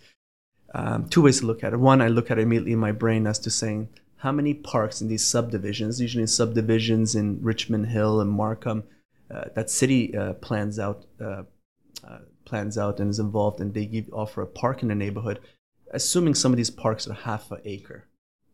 um, 0.74 1.08
two 1.08 1.22
ways 1.22 1.40
to 1.40 1.46
look 1.46 1.62
at 1.64 1.72
it. 1.72 1.78
One, 1.78 2.00
I 2.00 2.08
look 2.08 2.30
at 2.30 2.38
it 2.38 2.42
immediately 2.42 2.72
in 2.72 2.78
my 2.78 2.92
brain 2.92 3.26
as 3.26 3.38
to 3.40 3.50
saying 3.50 3.88
how 4.16 4.32
many 4.32 4.54
parks 4.54 5.00
in 5.02 5.08
these 5.08 5.24
subdivisions, 5.24 6.00
usually 6.00 6.22
in 6.22 6.28
subdivisions 6.28 7.14
in 7.14 7.38
Richmond 7.42 7.86
Hill 7.88 8.20
and 8.20 8.30
Markham, 8.30 8.84
uh, 9.30 9.44
that 9.54 9.68
city 9.70 10.16
uh, 10.16 10.34
plans 10.34 10.78
out 10.78 11.04
uh, 11.20 11.42
uh, 12.06 12.18
plans 12.44 12.78
out 12.78 12.98
and 13.00 13.10
is 13.10 13.18
involved, 13.18 13.60
and 13.60 13.74
they 13.74 13.84
give 13.86 14.06
offer 14.12 14.42
a 14.42 14.46
park 14.46 14.82
in 14.82 14.88
the 14.88 14.94
neighborhood, 14.94 15.38
assuming 15.92 16.34
some 16.34 16.52
of 16.52 16.56
these 16.56 16.70
parks 16.70 17.06
are 17.08 17.14
half 17.14 17.50
an 17.52 17.60
acre 17.64 18.04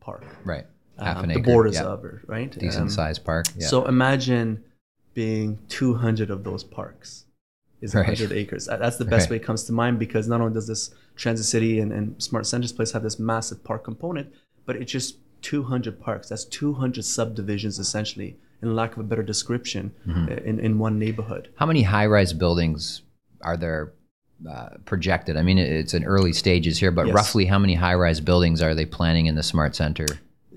park. 0.00 0.24
Right. 0.44 0.66
Half 0.98 1.18
um, 1.18 1.24
an 1.24 1.28
the 1.30 1.38
acre. 1.40 1.50
borders 1.52 1.74
yeah. 1.74 1.84
of 1.84 2.04
it, 2.04 2.14
right? 2.26 2.50
Decent 2.58 2.82
Um, 2.82 2.88
sized 2.90 3.24
park. 3.24 3.46
Yeah. 3.56 3.66
So 3.66 3.84
imagine 3.86 4.64
being 5.14 5.58
200 5.68 6.30
of 6.30 6.42
those 6.44 6.64
parks 6.64 7.24
is 7.80 7.94
Right. 7.94 8.06
100 8.06 8.32
acres. 8.42 8.66
That's 8.66 8.96
the 8.96 9.04
best 9.04 9.24
Right. 9.24 9.30
way 9.32 9.36
it 9.36 9.42
comes 9.44 9.64
to 9.64 9.72
mind 9.72 9.98
because 9.98 10.26
not 10.28 10.40
only 10.40 10.54
does 10.54 10.66
this 10.66 10.90
Transit 11.16 11.46
City 11.46 11.80
and, 11.80 11.92
and 11.92 12.22
Smart 12.22 12.46
Centers 12.46 12.72
Place 12.72 12.92
have 12.92 13.02
this 13.02 13.18
massive 13.18 13.62
park 13.64 13.84
component, 13.84 14.32
but 14.66 14.76
it's 14.76 14.92
just 14.92 15.16
200 15.42 16.00
parks. 16.00 16.28
That's 16.28 16.44
200 16.44 17.04
subdivisions 17.04 17.78
essentially, 17.78 18.36
in 18.62 18.74
lack 18.74 18.92
of 18.92 18.98
a 18.98 19.02
better 19.02 19.22
description, 19.22 19.92
Mm-hmm. 20.06 20.28
in, 20.48 20.58
in 20.60 20.78
one 20.78 20.98
neighborhood. 20.98 21.48
How 21.56 21.66
many 21.66 21.82
high 21.82 22.06
rise 22.06 22.32
buildings 22.32 23.02
are 23.42 23.56
there 23.56 23.92
uh, 24.50 24.70
projected? 24.84 25.36
I 25.36 25.42
mean, 25.42 25.58
it's 25.58 25.94
in 25.94 26.04
early 26.04 26.32
stages 26.32 26.78
here, 26.78 26.90
but 26.90 27.06
Yes. 27.06 27.14
roughly 27.14 27.44
how 27.46 27.58
many 27.58 27.74
high 27.74 27.94
rise 27.94 28.20
buildings 28.20 28.60
are 28.62 28.74
they 28.74 28.86
planning 28.86 29.26
in 29.26 29.34
the 29.34 29.42
smart 29.42 29.76
center? 29.76 30.06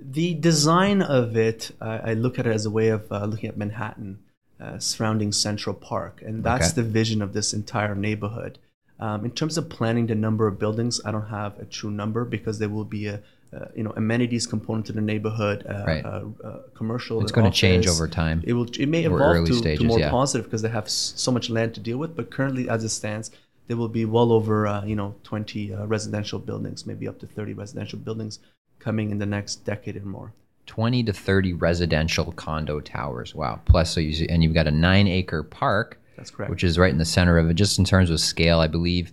The 0.02 0.34
design 0.36 1.02
of 1.02 1.36
it, 1.36 1.72
uh, 1.82 2.00
I 2.04 2.14
look 2.14 2.40
at 2.40 2.48
it 2.48 2.54
as 2.54 2.66
a 2.66 2.70
way 2.70 2.90
of 2.90 3.12
uh, 3.12 3.26
looking 3.26 3.50
at 3.50 3.58
Manhattan 3.58 4.20
uh, 4.60 4.78
surrounding 4.80 5.32
Central 5.32 5.74
Park, 5.76 6.22
and 6.26 6.44
that's 6.44 6.72
Okay. 6.72 6.82
the 6.82 6.88
vision 6.88 7.22
of 7.22 7.34
this 7.34 7.54
entire 7.54 7.96
neighborhood. 7.96 8.60
Um, 9.00 9.24
in 9.24 9.32
terms 9.32 9.58
of 9.58 9.70
planning 9.70 10.08
the 10.08 10.16
number 10.16 10.46
of 10.48 10.60
buildings, 10.60 11.00
I 11.06 11.12
don't 11.12 11.28
have 11.30 11.58
a 11.60 11.66
true 11.66 11.92
number 11.92 12.26
because 12.26 12.60
there 12.60 12.70
will 12.70 12.86
be 12.86 13.08
a 13.08 13.22
uh, 13.52 13.66
you 13.76 13.82
know 13.84 13.92
amenities 13.96 14.46
component 14.46 14.86
to 14.88 14.94
the 14.94 15.02
neighborhood, 15.02 15.66
uh, 15.68 15.84
Right. 15.88 16.06
uh, 16.06 16.24
uh, 16.44 16.60
commercial. 16.76 17.22
It's 17.24 17.32
going 17.32 17.50
to 17.52 17.58
change 17.58 17.88
over 17.88 18.08
time. 18.08 18.44
It 18.46 18.54
will. 18.54 18.68
It 18.78 18.86
may 18.88 19.06
evolve 19.06 19.22
early 19.38 19.48
to, 19.50 19.54
to 19.56 19.60
stages, 19.60 19.86
more 19.88 20.00
yeah. 20.00 20.12
positive 20.12 20.46
because 20.46 20.62
they 20.62 20.70
have 20.70 20.86
s- 20.86 21.14
so 21.16 21.32
much 21.32 21.50
land 21.50 21.74
to 21.76 21.80
deal 21.80 21.98
with. 21.98 22.16
But 22.16 22.30
currently, 22.30 22.70
as 22.70 22.84
it 22.84 22.90
stands, 22.90 23.32
there 23.68 23.78
will 23.78 23.88
be 23.88 24.06
well 24.06 24.32
over 24.32 24.68
uh, 24.68 24.86
you 24.86 24.96
know 24.96 25.16
20 25.24 25.74
uh, 25.74 25.86
residential 25.88 26.38
buildings, 26.38 26.86
maybe 26.86 27.08
up 27.08 27.18
to 27.20 27.26
30 27.28 27.54
residential 27.54 27.98
buildings 27.98 28.38
coming 28.80 29.12
in 29.12 29.20
the 29.20 29.26
next 29.26 29.66
decade 29.66 29.96
and 29.96 30.06
more. 30.06 30.34
20 30.66 31.04
to 31.04 31.14
30 31.14 31.54
residential 31.54 32.32
condo 32.34 32.80
towers. 32.80 33.34
Wow. 33.34 33.60
Plus, 33.66 33.92
so 33.92 34.00
you 34.00 34.14
see, 34.14 34.28
and 34.30 34.44
you've 34.44 34.54
got 34.54 34.68
a 34.68 34.72
nine 34.72 35.08
acre 35.08 35.42
park, 35.44 36.00
That's 36.16 36.30
correct. 36.30 36.52
which 36.52 36.64
is 36.64 36.78
right 36.78 36.92
in 36.92 37.00
the 37.00 37.06
center 37.06 37.38
of 37.38 37.50
it. 37.50 37.56
Just 37.56 37.80
in 37.80 37.86
terms 37.86 38.10
of 38.10 38.20
scale, 38.20 38.60
I 38.60 38.68
believe 38.68 39.12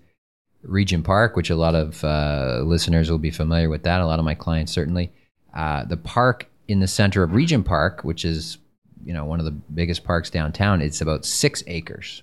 Regent 0.63 1.05
Park, 1.05 1.37
which 1.37 1.49
a 1.51 1.57
lot 1.57 1.75
of 1.75 2.03
uh, 2.05 2.63
listeners 2.65 3.11
will 3.11 3.19
be 3.19 3.31
familiar 3.31 3.71
with 3.71 3.85
that. 3.85 4.01
A 4.01 4.07
lot 4.07 4.19
of 4.19 4.25
my 4.25 4.35
clients 4.35 4.73
certainly. 4.73 5.13
Uh, 5.55 5.85
the 5.85 5.97
park 5.97 6.47
in 6.69 6.81
the 6.81 6.87
center 6.89 7.23
of 7.23 7.33
Regent 7.33 7.65
Park, 7.65 8.03
which 8.05 8.25
is 8.25 8.59
you 9.05 9.15
know 9.15 9.25
one 9.25 9.39
of 9.39 9.45
the 9.47 9.53
biggest 9.53 10.05
parks 10.05 10.29
downtown, 10.29 10.83
it's 10.83 11.01
about 11.01 11.25
six 11.25 11.63
acres. 11.67 12.23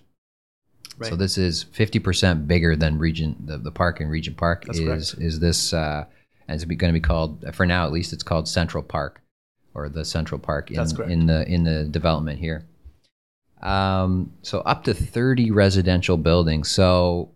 Right. 1.00 1.09
So 1.09 1.15
this 1.15 1.39
is 1.39 1.65
50% 1.65 2.45
bigger 2.45 2.75
than 2.75 3.00
Regent 3.00 3.47
the, 3.47 3.57
the 3.57 3.71
park 3.71 4.00
in 4.00 4.09
Regent 4.09 4.38
Park 4.38 4.65
That's 4.65 4.77
is 4.77 4.85
correct. 4.85 5.15
is 5.25 5.39
this 5.39 5.73
uh 5.73 6.05
and 6.47 6.55
it's 6.55 6.65
going 6.65 6.93
to 6.93 7.00
be 7.00 7.00
called 7.00 7.43
for 7.53 7.65
now 7.65 7.85
at 7.85 7.91
least 7.91 8.13
it's 8.13 8.23
called 8.23 8.47
Central 8.47 8.83
Park 8.83 9.21
or 9.73 9.89
the 9.89 10.05
Central 10.05 10.39
Park 10.39 10.69
in 10.71 10.77
in 11.12 11.25
the 11.27 11.47
in 11.47 11.63
the 11.63 11.85
development 11.85 12.39
here. 12.39 12.65
Um 13.62 14.33
so 14.41 14.59
up 14.62 14.83
to 14.85 14.93
30 14.93 15.51
residential 15.51 16.17
buildings. 16.17 16.69
So 16.69 17.31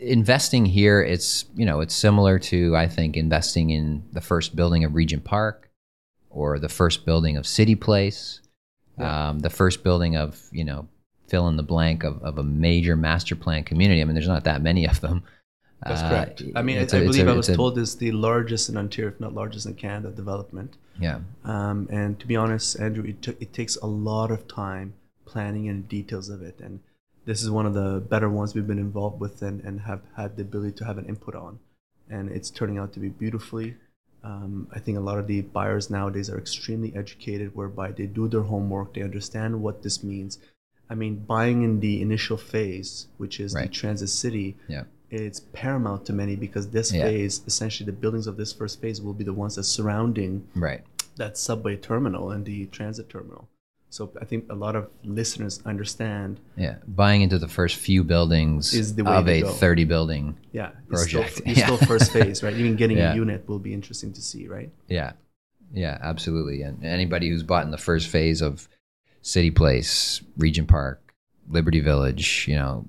investing 0.00 0.64
here 0.64 1.02
it's 1.02 1.44
you 1.56 1.66
know 1.66 1.80
it's 1.80 1.94
similar 1.94 2.38
to 2.38 2.76
I 2.76 2.86
think 2.88 3.16
investing 3.16 3.70
in 3.70 4.04
the 4.12 4.20
first 4.20 4.54
building 4.54 4.84
of 4.84 4.94
Regent 4.94 5.24
Park 5.24 5.70
or 6.30 6.58
the 6.58 6.68
first 6.68 7.04
building 7.04 7.36
of 7.36 7.46
City 7.46 7.74
Place 7.74 8.40
Yeah. 8.98 9.30
um, 9.30 9.40
the 9.40 9.50
first 9.50 9.82
building 9.82 10.16
of 10.16 10.40
you 10.52 10.64
know 10.64 10.88
fill 11.28 11.48
in 11.48 11.56
the 11.56 11.62
blank 11.62 12.04
of, 12.04 12.22
of 12.22 12.38
a 12.38 12.42
major 12.42 12.96
master 12.96 13.36
plan 13.36 13.62
community. 13.62 14.00
I 14.00 14.04
mean, 14.06 14.14
there's 14.14 14.26
not 14.28 14.44
that 14.44 14.62
many 14.62 14.86
of 14.88 15.02
them. 15.02 15.24
That's 15.84 16.02
Uh, 16.02 16.08
correct. 16.10 16.42
I 16.56 16.62
mean, 16.62 16.78
I, 16.78 16.80
a- 16.80 16.96
I 16.96 17.04
believe 17.06 17.28
a- 17.28 17.32
I 17.32 17.36
was 17.36 17.46
told 17.46 17.78
it's 17.78 17.94
the 17.94 18.10
largest 18.12 18.68
in 18.68 18.76
Ontario, 18.76 19.10
if 19.12 19.20
not 19.20 19.32
largest 19.34 19.66
in 19.66 19.74
Canada, 19.74 20.10
development. 20.10 20.76
Yeah, 21.00 21.20
Um, 21.44 21.86
and 21.90 22.18
to 22.18 22.26
be 22.26 22.34
honest, 22.34 22.80
Andrew, 22.80 23.04
it, 23.04 23.22
took 23.22 23.40
it 23.40 23.52
takes 23.52 23.76
a 23.76 23.86
lot 23.86 24.30
of 24.32 24.48
time 24.48 24.94
planning 25.24 25.68
and 25.68 25.88
details 25.88 26.28
of 26.28 26.42
it. 26.42 26.58
And 26.60 26.80
this 27.24 27.42
is 27.44 27.50
one 27.50 27.66
of 27.66 27.74
the 27.74 28.00
better 28.00 28.28
ones 28.28 28.54
we've 28.54 28.66
been 28.66 28.78
involved 28.80 29.20
with 29.20 29.40
and, 29.42 29.60
and 29.62 29.82
have 29.82 30.00
had 30.16 30.36
the 30.36 30.42
ability 30.42 30.72
to 30.78 30.84
have 30.84 30.98
an 30.98 31.04
input 31.06 31.36
on. 31.36 31.60
And 32.10 32.28
it's 32.30 32.50
turning 32.50 32.78
out 32.78 32.92
to 32.94 33.00
be 33.00 33.10
beautifully. 33.10 33.76
Um, 34.24 34.66
I 34.72 34.80
think 34.80 34.98
a 34.98 35.00
lot 35.00 35.18
of 35.18 35.26
the 35.28 35.42
buyers 35.42 35.90
nowadays 35.90 36.28
are 36.28 36.38
extremely 36.38 36.90
educated, 36.96 37.54
whereby 37.54 37.92
they 37.92 38.06
do 38.06 38.26
their 38.26 38.42
homework, 38.42 38.94
they 38.94 39.02
understand 39.02 39.62
what 39.62 39.82
this 39.84 40.02
means. 40.02 40.40
I 40.90 40.94
mean, 40.96 41.16
buying 41.34 41.62
in 41.62 41.78
the 41.80 42.02
initial 42.02 42.36
phase, 42.38 43.06
which 43.18 43.38
is 43.38 43.54
Right. 43.54 43.68
the 43.68 43.74
transit 43.80 44.08
city, 44.08 44.56
yeah, 44.66 44.84
it's 45.10 45.40
paramount 45.52 46.04
to 46.06 46.12
many 46.12 46.36
because 46.36 46.68
this 46.70 46.92
Yeah. 46.92 47.04
phase, 47.04 47.42
essentially, 47.46 47.86
the 47.86 47.92
buildings 47.92 48.26
of 48.26 48.36
this 48.36 48.52
first 48.52 48.80
phase 48.80 49.00
will 49.00 49.14
be 49.14 49.24
the 49.24 49.32
ones 49.32 49.56
that's 49.56 49.68
surrounding 49.68 50.46
right. 50.54 50.82
that 51.16 51.38
subway 51.38 51.76
terminal 51.76 52.30
and 52.30 52.44
the 52.44 52.66
transit 52.66 53.08
terminal. 53.08 53.48
So 53.90 54.12
I 54.20 54.26
think 54.26 54.44
a 54.50 54.54
lot 54.54 54.76
of 54.76 54.88
listeners 55.02 55.62
understand. 55.64 56.40
Yeah, 56.56 56.76
buying 56.86 57.22
into 57.22 57.38
the 57.38 57.48
first 57.48 57.76
few 57.76 58.04
buildings 58.04 58.74
Is 58.74 58.94
the 58.96 59.02
way 59.04 59.16
of 59.16 59.24
to 59.24 59.32
a 59.32 59.40
go. 59.42 59.48
30 59.50 59.84
building. 59.84 60.36
Yeah, 60.52 60.72
it's 60.90 61.04
Project. 61.04 61.32
Still, 61.36 61.46
it's 61.50 61.58
Yeah. 61.58 61.64
still 61.66 61.78
first 61.86 62.12
phase, 62.12 62.42
right? 62.42 62.52
Even 62.54 62.76
getting 62.76 62.98
Yeah. 62.98 63.12
a 63.12 63.16
unit 63.16 63.48
will 63.48 63.58
be 63.58 63.72
interesting 63.72 64.12
to 64.12 64.20
see, 64.20 64.46
right? 64.46 64.70
Yeah, 64.88 65.12
yeah, 65.72 65.96
absolutely. 66.02 66.60
And 66.60 66.84
anybody 66.84 67.30
who's 67.30 67.42
bought 67.42 67.64
in 67.64 67.70
the 67.70 67.78
first 67.78 68.08
phase 68.08 68.42
of 68.42 68.68
City 69.22 69.50
Place, 69.50 70.20
Regent 70.36 70.68
Park, 70.68 71.14
Liberty 71.48 71.80
Village, 71.80 72.44
you 72.46 72.56
know, 72.56 72.84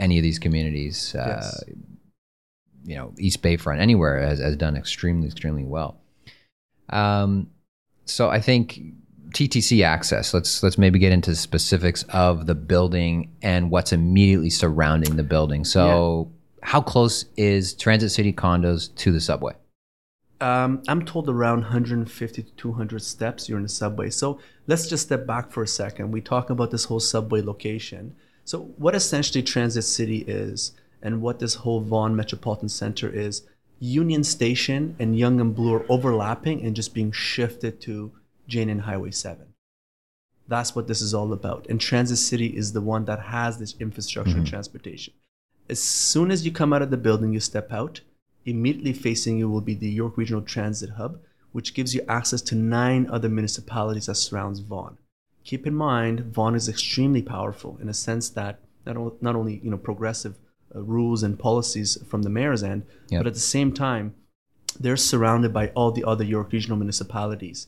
any 0.00 0.18
of 0.18 0.22
these 0.22 0.38
communities, 0.38 1.14
uh, 1.14 1.24
Yes. 1.40 1.64
you 2.84 2.96
know, 2.96 3.12
East 3.18 3.42
Bayfront, 3.42 3.78
anywhere 3.78 4.20
has, 4.20 4.40
has 4.40 4.56
done 4.56 4.76
extremely, 4.76 5.26
extremely 5.28 5.64
well. 5.64 6.00
Um, 6.88 7.50
so 8.06 8.30
I 8.30 8.40
think 8.40 8.80
TTC 9.34 9.84
access. 9.84 10.34
Let's 10.34 10.62
let's 10.62 10.76
maybe 10.78 10.98
get 10.98 11.12
into 11.12 11.34
specifics 11.36 12.02
of 12.08 12.46
the 12.46 12.54
building 12.54 13.30
and 13.42 13.70
what's 13.70 13.92
immediately 13.92 14.50
surrounding 14.50 15.16
the 15.16 15.22
building. 15.22 15.64
So, 15.64 16.32
how 16.62 16.80
close 16.80 17.26
is 17.36 17.74
Transit 17.74 18.10
City 18.10 18.32
condos 18.32 18.92
to 18.96 19.12
the 19.12 19.20
subway? 19.20 19.54
Um, 20.40 20.82
I'm 20.88 21.04
told 21.04 21.28
around 21.28 21.60
150 21.60 22.42
to 22.42 22.50
200 22.52 23.02
steps 23.02 23.48
you're 23.48 23.58
in 23.58 23.62
the 23.62 23.68
subway. 23.68 24.08
So 24.08 24.40
let's 24.66 24.88
just 24.88 25.04
step 25.04 25.26
back 25.26 25.50
for 25.50 25.62
a 25.62 25.68
second. 25.68 26.12
We 26.12 26.22
talk 26.22 26.48
about 26.48 26.70
this 26.70 26.84
whole 26.84 27.00
subway 27.00 27.42
location. 27.42 28.16
So 28.50 28.62
what 28.78 28.96
essentially 28.96 29.44
Transit 29.44 29.84
City 29.84 30.24
is, 30.26 30.72
and 31.00 31.22
what 31.22 31.38
this 31.38 31.54
whole 31.54 31.78
Vaughan 31.78 32.16
Metropolitan 32.16 32.68
Center 32.68 33.08
is, 33.08 33.46
Union 33.78 34.24
Station 34.24 34.96
and 34.98 35.16
Yonge 35.16 35.40
and 35.40 35.54
Bloor 35.54 35.82
are 35.82 35.86
overlapping 35.88 36.66
and 36.66 36.74
just 36.74 36.92
being 36.92 37.12
shifted 37.12 37.80
to 37.82 38.10
Jane 38.48 38.68
and 38.68 38.80
Highway 38.80 39.12
7. 39.12 39.54
That's 40.48 40.74
what 40.74 40.88
this 40.88 41.00
is 41.00 41.14
all 41.14 41.32
about. 41.32 41.68
And 41.68 41.80
Transit 41.80 42.18
City 42.18 42.48
is 42.48 42.72
the 42.72 42.80
one 42.80 43.04
that 43.04 43.20
has 43.20 43.58
this 43.60 43.76
infrastructure 43.78 44.38
and 44.38 44.44
transportation. 44.44 45.14
As 45.68 45.78
soon 45.78 46.32
as 46.32 46.44
you 46.44 46.50
come 46.50 46.72
out 46.72 46.82
of 46.82 46.90
the 46.90 46.96
building, 46.96 47.32
you 47.32 47.38
step 47.38 47.70
out. 47.70 48.00
Immediately 48.46 48.94
facing 48.94 49.38
you 49.38 49.48
will 49.48 49.60
be 49.60 49.74
the 49.74 49.88
York 49.88 50.16
Regional 50.16 50.42
Transit 50.42 50.90
Hub, 50.90 51.20
which 51.52 51.72
gives 51.72 51.94
you 51.94 52.02
access 52.08 52.42
to 52.42 52.56
nine 52.56 53.08
other 53.12 53.28
municipalities 53.28 54.06
that 54.06 54.16
surrounds 54.16 54.58
Vaughan. 54.58 54.98
Keep 55.44 55.66
in 55.66 55.74
mind, 55.74 56.20
Vaughan 56.20 56.54
is 56.54 56.68
extremely 56.68 57.22
powerful 57.22 57.78
in 57.80 57.88
a 57.88 57.94
sense 57.94 58.28
that 58.30 58.60
not, 58.86 58.96
o- 58.96 59.16
not 59.20 59.36
only 59.36 59.60
you 59.62 59.70
know 59.70 59.78
progressive 59.78 60.38
uh, 60.74 60.82
rules 60.82 61.22
and 61.22 61.38
policies 61.38 61.98
from 62.08 62.22
the 62.22 62.30
mayor's 62.30 62.62
end, 62.62 62.84
Yep. 63.08 63.20
but 63.20 63.26
at 63.26 63.34
the 63.34 63.40
same 63.40 63.72
time, 63.72 64.14
they're 64.78 64.96
surrounded 64.96 65.52
by 65.52 65.68
all 65.68 65.90
the 65.92 66.04
other 66.04 66.24
York 66.24 66.52
Regional 66.52 66.76
municipalities. 66.78 67.66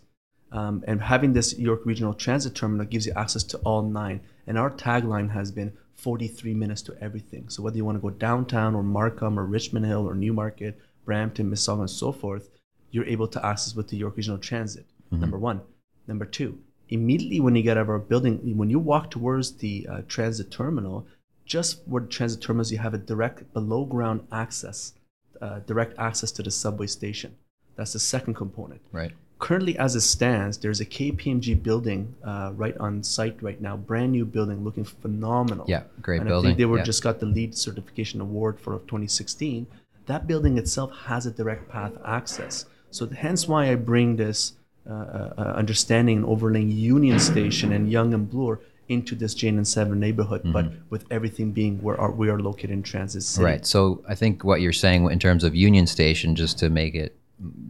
Um, 0.52 0.84
and 0.86 1.00
having 1.00 1.32
this 1.32 1.58
York 1.58 1.80
Regional 1.86 2.12
Transit 2.14 2.54
Terminal 2.54 2.84
gives 2.86 3.06
you 3.06 3.12
access 3.16 3.42
to 3.44 3.58
all 3.58 3.82
nine. 3.82 4.20
And 4.46 4.58
our 4.58 4.70
tagline 4.70 5.30
has 5.32 5.50
been 5.50 5.72
43 5.94 6.52
minutes 6.54 6.82
to 6.82 6.96
everything. 7.00 7.48
So 7.48 7.62
whether 7.62 7.76
you 7.78 7.84
want 7.86 7.96
to 7.96 8.02
go 8.02 8.10
downtown 8.10 8.74
or 8.74 8.82
Markham 8.82 9.38
or 9.38 9.46
Richmond 9.46 9.86
Hill 9.86 10.06
or 10.06 10.14
Newmarket, 10.14 10.78
Brampton, 11.06 11.50
Mississauga, 11.50 11.80
and 11.80 11.90
so 11.90 12.12
forth, 12.12 12.50
you're 12.90 13.06
able 13.06 13.28
to 13.28 13.44
access 13.44 13.74
with 13.74 13.88
the 13.88 13.96
York 13.96 14.16
Regional 14.16 14.38
Transit. 14.38 14.84
Number 15.10 15.38
one. 15.38 15.62
Number 16.06 16.24
two, 16.26 16.58
immediately 16.88 17.40
when 17.40 17.54
you 17.56 17.62
get 17.62 17.76
out 17.76 17.82
of 17.82 17.88
our 17.90 17.98
building, 17.98 18.56
when 18.56 18.70
you 18.70 18.78
walk 18.78 19.10
towards 19.10 19.52
the 19.58 19.86
uh, 19.90 20.02
transit 20.08 20.50
terminal, 20.50 21.06
just 21.44 21.80
where 21.86 22.02
the 22.02 22.08
transit 22.08 22.40
terminal 22.40 22.62
is, 22.62 22.72
you 22.72 22.78
have 22.78 22.94
a 22.94 22.98
direct 22.98 23.52
below 23.52 23.84
ground 23.84 24.26
access, 24.32 24.94
uh, 25.40 25.60
direct 25.60 25.98
access 25.98 26.30
to 26.32 26.42
the 26.42 26.50
subway 26.50 26.86
station. 26.86 27.36
That's 27.76 27.94
the 27.94 27.98
second 27.98 28.34
component 28.34 28.80
Right. 28.92 29.12
currently 29.38 29.76
as 29.78 29.96
it 29.96 30.02
stands 30.02 30.58
there's 30.58 30.80
a 30.80 30.84
kpmg 30.84 31.60
building 31.62 32.14
uh, 32.22 32.52
right 32.54 32.76
on 32.78 33.02
site 33.02 33.42
right 33.42 33.60
now 33.60 33.76
brand 33.76 34.12
new 34.12 34.24
building 34.26 34.62
looking 34.62 34.84
phenomenal 34.84 35.64
Yeah, 35.68 35.82
great 36.00 36.20
and 36.20 36.28
building. 36.28 36.46
i 36.46 36.50
think 36.50 36.58
they 36.58 36.64
were 36.66 36.78
yeah. 36.78 36.84
just 36.84 37.02
got 37.02 37.18
the 37.18 37.26
LEED 37.26 37.56
certification 37.56 38.20
award 38.20 38.60
for 38.60 38.72
2016 38.80 39.66
that 40.06 40.26
building 40.26 40.58
itself 40.58 40.90
has 41.06 41.26
a 41.26 41.30
direct 41.30 41.68
path 41.68 41.92
access 42.04 42.66
so 42.90 43.06
hence 43.08 43.48
why 43.48 43.70
i 43.72 43.74
bring 43.74 44.14
this 44.16 44.52
Uh, 44.84 44.92
uh, 44.92 45.34
uh, 45.38 45.40
understanding 45.56 46.16
and 46.16 46.26
overlaying 46.26 46.68
union 46.68 47.20
station 47.20 47.72
and 47.72 47.88
yonge 47.88 48.12
and 48.12 48.28
bloor 48.28 48.58
into 48.88 49.14
this 49.14 49.32
Jane 49.32 49.56
and 49.56 49.66
Seven 49.66 50.00
neighborhood, 50.00 50.40
mm-hmm. 50.40 50.50
but 50.50 50.72
with 50.90 51.04
everything 51.08 51.52
being 51.52 51.80
where 51.80 51.96
our, 52.00 52.10
we 52.10 52.28
are 52.28 52.40
located 52.40 52.70
in 52.70 52.82
Transit 52.82 53.22
City. 53.22 53.44
Right. 53.44 53.64
So 53.64 54.02
I 54.08 54.16
think 54.16 54.42
what 54.42 54.60
you're 54.60 54.72
saying 54.72 55.08
in 55.08 55.20
terms 55.20 55.44
of 55.44 55.54
Union 55.54 55.86
Station, 55.86 56.34
just 56.34 56.58
to 56.58 56.68
make 56.68 56.96
it 56.96 57.16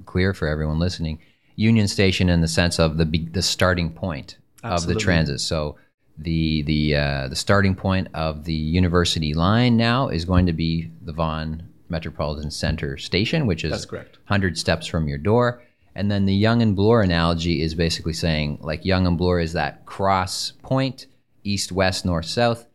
clear 0.07 0.33
for 0.33 0.49
everyone 0.49 0.79
listening, 0.79 1.19
Union 1.57 1.87
Station 1.87 2.31
in 2.31 2.41
the 2.41 2.49
sense 2.49 2.79
of 2.79 2.97
the 2.97 3.05
the 3.05 3.43
starting 3.43 3.91
point 3.93 4.39
of 4.63 4.71
the 4.71 4.75
Absolutely. 4.75 5.03
transit. 5.03 5.41
So 5.41 5.77
the 6.17 6.63
the 6.63 6.97
uh, 6.97 7.29
the 7.29 7.37
starting 7.37 7.75
point 7.75 8.09
of 8.15 8.45
the 8.45 8.55
University 8.55 9.35
line 9.35 9.77
now 9.77 10.09
is 10.09 10.25
going 10.25 10.47
to 10.47 10.55
be 10.55 10.91
the 11.03 11.13
Vaughan 11.13 11.69
Metropolitan 11.91 12.51
Center 12.51 12.97
station, 12.97 13.47
which 13.47 13.65
is 13.65 13.85
correct. 13.85 14.17
100 14.29 14.57
steps 14.57 14.87
from 14.87 15.09
your 15.09 15.19
door. 15.19 15.63
And 15.95 16.11
then 16.11 16.25
the 16.25 16.35
Yonge 16.35 16.63
and 16.63 16.77
Bloor 16.77 17.03
analogy 17.03 17.61
is 17.63 17.75
basically 17.75 18.13
saying 18.15 18.59
like 18.63 18.85
Yonge 18.85 19.07
and 19.07 19.19
Bloor 19.19 19.41
is 19.41 19.53
that 19.53 19.85
cross 19.85 20.53
point, 20.63 21.07
east, 21.45 21.71
west, 21.73 22.05
north, 22.05 22.27
south. 22.27 22.67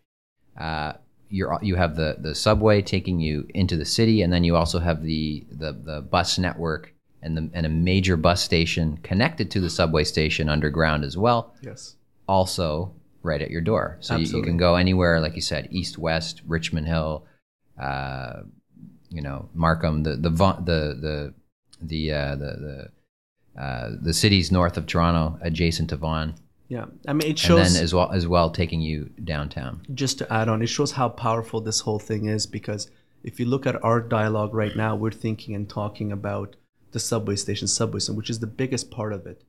Uh, 0.57 0.93
you're, 1.29 1.57
you 1.62 1.75
have 1.75 1.95
the, 1.95 2.15
the 2.19 2.33
subway 2.36 2.81
taking 2.81 3.19
you 3.19 3.45
into 3.53 3.75
the 3.75 3.86
city, 3.86 4.21
and 4.21 4.31
then 4.31 4.43
you 4.43 4.55
also 4.55 4.79
have 4.79 5.03
the, 5.03 5.45
the, 5.51 5.74
the 5.74 6.01
bus 6.01 6.38
network 6.39 6.93
and, 7.21 7.36
the, 7.36 7.50
and 7.53 7.65
a 7.65 7.69
major 7.69 8.15
bus 8.15 8.41
station 8.41 8.97
connected 9.03 9.51
to 9.51 9.59
the 9.59 9.69
subway 9.69 10.03
station 10.03 10.47
underground 10.47 11.03
as 11.03 11.17
well, 11.17 11.53
Yes. 11.62 11.95
also 12.27 12.93
right 13.24 13.41
at 13.41 13.51
your 13.51 13.62
door. 13.62 13.97
So 14.00 14.15
you, 14.15 14.38
you 14.38 14.43
can 14.43 14.55
go 14.57 14.75
anywhere, 14.75 15.19
like 15.19 15.36
you 15.36 15.41
said, 15.41 15.67
east, 15.71 15.97
west, 15.97 16.41
Richmond 16.47 16.88
Hill, 16.88 17.25
uh, 17.81 18.41
you 19.09 19.21
know, 19.21 19.50
Markham, 19.53 20.03
the 20.03 20.15
the 20.15 20.29
the 20.29 20.97
the 21.01 21.33
the 21.81 22.12
uh, 22.13 22.36
the 22.36 22.45
the, 22.45 22.88
uh, 23.57 23.91
the 24.01 24.13
cities 24.13 24.51
north 24.51 24.77
of 24.77 24.85
Toronto, 24.85 25.37
adjacent 25.41 25.89
to 25.89 25.97
Vaughan, 25.97 26.35
Yeah. 26.69 26.85
I 27.07 27.13
mean, 27.13 27.29
it 27.31 27.39
shows. 27.39 27.65
and 27.67 27.75
then 27.75 27.83
as 27.83 27.93
well 27.93 28.11
as 28.11 28.27
well 28.27 28.49
taking 28.51 28.81
you 28.81 29.09
downtown. 29.23 29.81
just 29.93 30.17
to 30.19 30.31
add 30.31 30.47
on, 30.49 30.61
it 30.61 30.67
shows 30.67 30.91
how 30.93 31.09
powerful 31.09 31.61
this 31.61 31.79
whole 31.81 31.99
thing 31.99 32.25
is 32.25 32.45
because 32.45 32.89
if 33.23 33.39
you 33.39 33.45
look 33.45 33.65
at 33.65 33.83
our 33.83 33.99
dialogue 34.01 34.53
right 34.53 34.75
now, 34.75 34.95
we're 34.95 35.11
thinking 35.11 35.55
and 35.55 35.67
talking 35.69 36.11
about 36.11 36.55
the 36.91 36.99
subway 36.99 37.35
station, 37.35 37.67
subway 37.67 37.99
station, 37.99 38.15
which 38.15 38.29
is 38.29 38.39
the 38.39 38.47
biggest 38.61 38.91
part 38.91 39.11
of 39.13 39.25
it. 39.25 39.43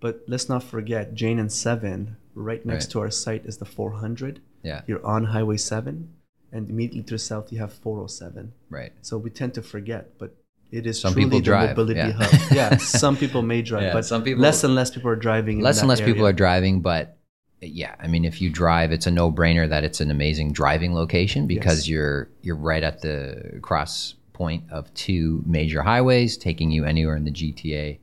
But 0.00 0.22
let's 0.28 0.48
not 0.48 0.62
forget 0.62 1.14
Jane 1.14 1.38
and 1.38 1.50
Seven, 1.50 2.16
right 2.34 2.64
next 2.66 2.84
Right. 2.86 2.90
to 2.92 3.00
our 3.00 3.10
site 3.10 3.46
is 3.46 3.56
the 3.58 3.64
400. 3.64 4.40
Yeah, 4.62 4.82
You're 4.86 5.04
on 5.06 5.24
Highway 5.26 5.56
7, 5.56 6.08
and 6.52 6.68
immediately 6.70 7.02
to 7.04 7.14
the 7.14 7.18
south 7.18 7.50
you 7.52 7.58
have 7.58 7.72
407. 7.72 8.52
right. 8.70 8.92
So 9.02 9.16
we 9.18 9.30
tend 9.30 9.54
to 9.54 9.62
forget, 9.62 10.18
but 10.18 10.36
it 10.78 10.86
is 10.86 11.00
Some 11.00 11.12
truly 11.12 11.26
people 11.26 11.40
drive, 11.40 11.70
mobility 11.76 12.00
yeah. 12.00 12.12
hub. 12.12 12.52
Yeah, 12.52 12.76
some 13.02 13.16
people 13.16 13.42
may 13.42 13.62
drive, 13.62 13.82
Yeah, 13.84 13.92
but 13.92 14.04
some 14.04 14.22
people- 14.24 14.42
less 14.42 14.64
and 14.64 14.74
less 14.74 14.90
people 14.90 15.10
are 15.10 15.16
driving. 15.16 15.58
in 15.58 15.64
Less 15.64 15.80
and 15.80 15.88
less 15.88 16.00
people 16.00 16.26
are 16.26 16.32
driving, 16.32 16.80
but 16.80 17.16
yeah, 17.60 17.94
I 17.98 18.08
mean, 18.08 18.24
if 18.24 18.42
you 18.42 18.50
drive, 18.50 18.92
it's 18.92 19.06
a 19.06 19.10
no-brainer 19.10 19.68
that 19.68 19.84
it's 19.84 20.00
an 20.00 20.10
amazing 20.10 20.52
driving 20.52 20.92
location 20.94 21.46
because 21.46 21.78
Yes. 21.80 21.88
you're 21.88 22.28
you're 22.42 22.56
right 22.56 22.82
at 22.82 23.00
the 23.00 23.58
cross 23.62 24.14
point 24.34 24.64
of 24.70 24.92
two 24.94 25.42
major 25.46 25.80
highways, 25.82 26.36
taking 26.36 26.70
you 26.72 26.84
anywhere 26.84 27.16
in 27.16 27.24
the 27.24 27.30
GTA, 27.30 27.98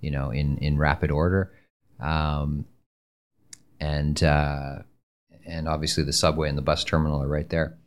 you 0.00 0.10
know, 0.10 0.30
in 0.30 0.58
in 0.58 0.76
rapid 0.76 1.10
order, 1.10 1.52
um, 2.00 2.66
and 3.80 4.22
uh, 4.22 4.80
and 5.46 5.68
obviously 5.68 6.04
the 6.04 6.12
subway 6.12 6.48
and 6.48 6.58
the 6.58 6.62
bus 6.62 6.84
terminal 6.84 7.22
are 7.22 7.28
right 7.28 7.48
there. 7.48 7.77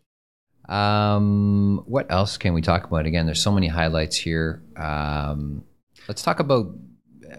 Um, 0.71 1.83
what 1.85 2.11
else 2.11 2.37
can 2.37 2.53
we 2.53 2.61
talk 2.61 2.85
about? 2.85 3.05
Again, 3.05 3.25
there's 3.25 3.41
so 3.43 3.51
many 3.51 3.67
highlights 3.67 4.15
here. 4.15 4.61
Um, 4.77 5.63
let's 6.07 6.21
talk 6.21 6.39
about. 6.39 6.67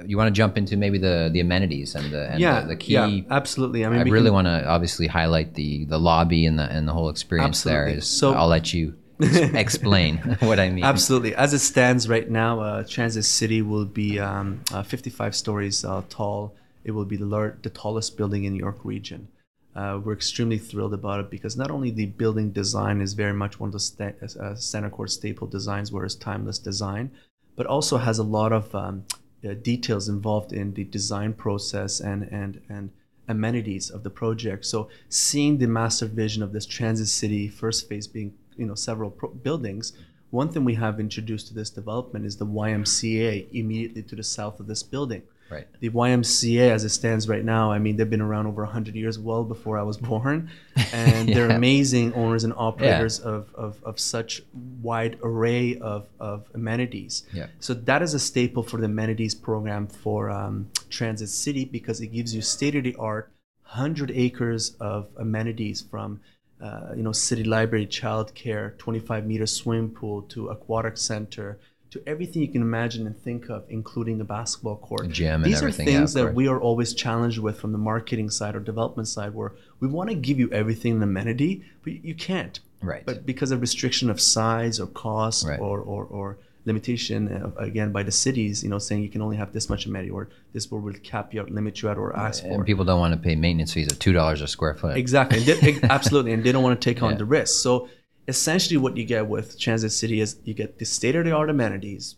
You 0.07 0.17
want 0.17 0.29
to 0.29 0.33
jump 0.33 0.57
into 0.57 0.77
maybe 0.77 0.99
the 0.99 1.29
the 1.33 1.41
amenities 1.41 1.95
and 1.95 2.11
the 2.13 2.31
and 2.31 2.41
yeah, 2.41 2.61
the, 2.63 2.69
the 2.69 2.77
key. 2.77 2.93
yeah, 2.95 3.21
absolutely. 3.31 3.85
I 3.85 3.91
mean, 3.91 4.01
I 4.01 4.03
really 4.05 4.25
can- 4.27 4.33
want 4.35 4.47
to 4.47 4.67
obviously 4.67 5.07
highlight 5.07 5.55
the 5.55 5.85
the 5.85 5.99
lobby 5.99 6.47
and 6.47 6.59
the 6.59 6.65
and 6.65 6.89
the 6.89 6.93
whole 6.93 7.11
experience 7.11 7.63
there. 7.63 7.83
Absolutely. 7.89 7.99
Is, 7.99 8.07
So- 8.07 8.33
I'll 8.33 8.49
let 8.49 8.73
you 8.73 8.95
explain 9.21 10.17
what 10.41 10.59
I 10.59 10.71
mean. 10.71 10.83
Absolutely. 10.85 11.35
As 11.35 11.53
it 11.53 11.59
stands 11.61 12.09
right 12.09 12.29
now, 12.29 12.61
uh, 12.61 12.85
Transit 12.89 13.25
City 13.25 13.61
will 13.63 13.85
be 13.85 14.19
um, 14.19 14.61
uh, 14.73 14.83
55 14.83 15.37
stories 15.37 15.85
uh, 15.85 16.03
tall. 16.09 16.55
It 16.85 16.91
will 16.93 17.05
be 17.05 17.17
the, 17.17 17.27
lar- 17.27 17.57
the 17.63 17.71
tallest 17.71 18.17
building 18.17 18.43
in 18.45 18.55
New 18.55 18.59
York 18.59 18.79
region. 18.85 19.29
Uh, 19.75 19.99
we're 20.05 20.13
extremely 20.13 20.59
thrilled 20.59 20.93
about 20.93 21.21
it 21.21 21.31
because 21.31 21.57
not 21.57 21.71
only 21.71 21.91
the 21.91 22.07
building 22.07 22.51
design 22.51 23.01
is 23.01 23.15
very 23.15 23.33
much 23.33 23.59
one 23.59 23.69
of 23.69 23.73
the 23.73 23.81
sta- 23.81 24.13
uh, 24.23 24.55
CentreCourt 24.55 25.09
staple 25.09 25.47
designs, 25.47 25.91
where 25.91 26.05
it's 26.05 26.15
timeless 26.15 26.59
design, 26.59 27.11
but 27.57 27.67
also 27.67 27.97
has 27.97 28.19
a 28.19 28.23
lot 28.23 28.53
of 28.53 28.75
um, 28.75 29.05
uh, 29.49 29.55
details 29.55 30.09
involved 30.09 30.53
in 30.53 30.75
the 30.75 30.85
design 30.85 31.33
process 31.33 32.01
and 32.01 32.25
and 32.25 32.61
and 32.69 32.91
amenities 33.29 33.89
of 33.89 34.03
the 34.03 34.11
project. 34.11 34.67
So 34.67 34.89
seeing 35.09 35.59
the 35.59 35.67
master 35.67 36.07
vision 36.07 36.43
of 36.43 36.53
this 36.53 36.67
transit 36.67 37.09
city, 37.09 37.49
first 37.49 37.89
phase 37.89 38.07
being 38.07 38.35
you 38.57 38.67
know 38.67 38.75
several 38.75 39.11
pro- 39.11 39.31
buildings. 39.31 39.95
One 40.31 40.49
thing 40.49 40.65
we 40.65 40.77
have 40.77 40.99
introduced 40.99 41.49
to 41.49 41.55
this 41.55 41.71
development 41.71 42.25
is 42.25 42.37
the 42.37 42.47
YMCA 42.47 43.49
immediately 43.53 44.03
to 44.05 44.17
the 44.17 44.23
south 44.23 44.61
of 44.61 44.67
this 44.67 44.83
building. 44.83 45.23
Right. 45.51 45.67
The 45.81 45.91
YMCA, 45.91 46.71
as 46.71 46.85
it 46.85 46.89
stands 46.89 47.29
right 47.29 47.45
now, 47.45 47.71
I 47.71 47.79
mean, 47.79 47.97
they've 47.97 48.09
been 48.09 48.23
around 48.23 48.47
over 48.47 48.63
100 48.63 48.95
years, 48.95 49.19
well 49.19 49.45
before 49.45 49.79
I 49.79 49.83
was 49.83 49.99
born. 49.99 50.51
And 50.95 51.29
they're 51.29 51.51
amazing 51.51 52.15
owners 52.15 52.45
and 52.45 52.55
operators 52.57 53.21
of, 53.21 53.55
of, 53.55 53.83
of 53.85 54.01
such 54.01 54.43
wide 54.81 55.19
array 55.23 55.79
of, 55.79 56.07
of 56.19 56.47
amenities. 56.55 57.25
Yeah. 57.33 57.47
So 57.61 57.75
that 57.75 58.03
is 58.03 58.15
a 58.15 58.19
staple 58.19 58.63
for 58.63 58.79
the 58.79 58.87
amenities 58.87 59.35
program 59.35 59.87
for 59.87 60.31
um, 60.31 60.71
Transit 60.89 61.29
City 61.29 61.65
because 61.65 62.01
it 62.01 62.09
gives 62.09 62.35
you 62.35 62.41
state-of-the-art, 62.41 63.31
100 63.65 64.11
acres 64.11 64.77
of 64.81 65.09
amenities 65.17 65.83
from 65.83 66.21
uh, 66.63 66.93
you 66.95 67.03
know, 67.03 67.13
city 67.13 67.43
library, 67.43 67.87
childcare, 67.87 68.77
25 68.79 69.27
meter 69.27 69.47
swimming 69.47 69.91
pool 69.91 70.23
to 70.23 70.49
aquatic 70.49 70.97
center 70.97 71.59
to 71.93 72.03
everything 72.07 72.41
you 72.41 72.49
can 72.49 72.63
imagine 72.63 73.07
and 73.07 73.17
think 73.23 73.51
of, 73.51 73.65
including 73.69 74.21
a 74.21 74.25
basketball 74.25 74.77
court. 74.77 75.09
gym 75.11 75.43
These 75.43 75.63
are 75.63 75.71
things 75.71 76.15
that 76.15 76.35
we 76.35 76.49
are 76.49 76.59
always 76.61 76.95
challenged 76.95 77.39
with 77.39 77.61
from 77.61 77.73
the 77.73 77.79
marketing 77.79 78.31
side 78.31 78.57
or 78.57 78.61
development 78.61 79.09
side, 79.09 79.35
where 79.35 79.53
we 79.81 79.89
want 79.89 80.09
to 80.09 80.17
give 80.17 80.39
you 80.39 80.49
everything 80.53 80.93
in 80.97 81.03
amenity, 81.03 81.63
but 81.85 81.93
you- 81.93 82.15
can't. 82.15 82.61
Right. 82.83 83.05
But 83.05 83.27
because 83.27 83.51
of 83.53 83.61
restriction 83.61 84.09
of 84.11 84.21
size 84.21 84.81
or 84.81 84.87
cost 84.87 85.47
Right. 85.47 85.61
or, 85.61 85.79
or, 85.81 86.05
or 86.05 86.39
limitation 86.65 87.21
uh, 87.29 87.51
again 87.59 87.93
by 87.93 88.03
the 88.05 88.11
cities, 88.11 88.63
you 88.65 88.71
know, 88.71 88.79
saying 88.79 89.03
you 89.03 89.09
can 89.09 89.21
only 89.23 89.37
have 89.37 89.53
this 89.53 89.69
much 89.69 89.85
amenity 89.87 90.11
or 90.11 90.29
this 90.55 90.71
will 90.71 90.81
will 90.81 90.95
cap 90.95 91.35
you 91.35 91.41
out, 91.43 91.51
limit 91.51 91.83
you 91.83 91.89
out, 91.91 91.99
or 91.99 92.17
ask 92.17 92.43
for. 92.43 92.49
and 92.55 92.65
people 92.65 92.85
don't 92.85 93.01
want 93.01 93.13
to 93.15 93.21
pay 93.21 93.35
maintenance 93.37 93.73
fees 93.75 93.91
of 93.93 93.99
two 93.99 94.13
dollars 94.13 94.41
a 94.41 94.49
square 94.49 94.75
foot. 94.75 94.97
Exactly. 94.97 95.39
And 95.39 95.47
they- 95.47 95.81
absolutely. 95.99 96.33
And 96.33 96.43
they 96.45 96.53
don't 96.53 96.63
want 96.63 96.81
to 96.81 96.85
take 96.91 97.03
on 97.03 97.11
Yeah. 97.13 97.19
the 97.19 97.25
risk. 97.27 97.61
So 97.63 97.89
essentially 98.29 98.77
what 98.77 98.97
you 98.97 99.05
get 99.05 99.27
with 99.27 99.59
Transit 99.59 99.93
City 99.93 100.21
is 100.21 100.39
you 100.45 100.55
get 100.55 100.79
the 100.79 100.85
state 100.85 101.17
of 101.17 101.25
the 101.25 101.33
art 101.33 101.51
amenities, 101.51 102.17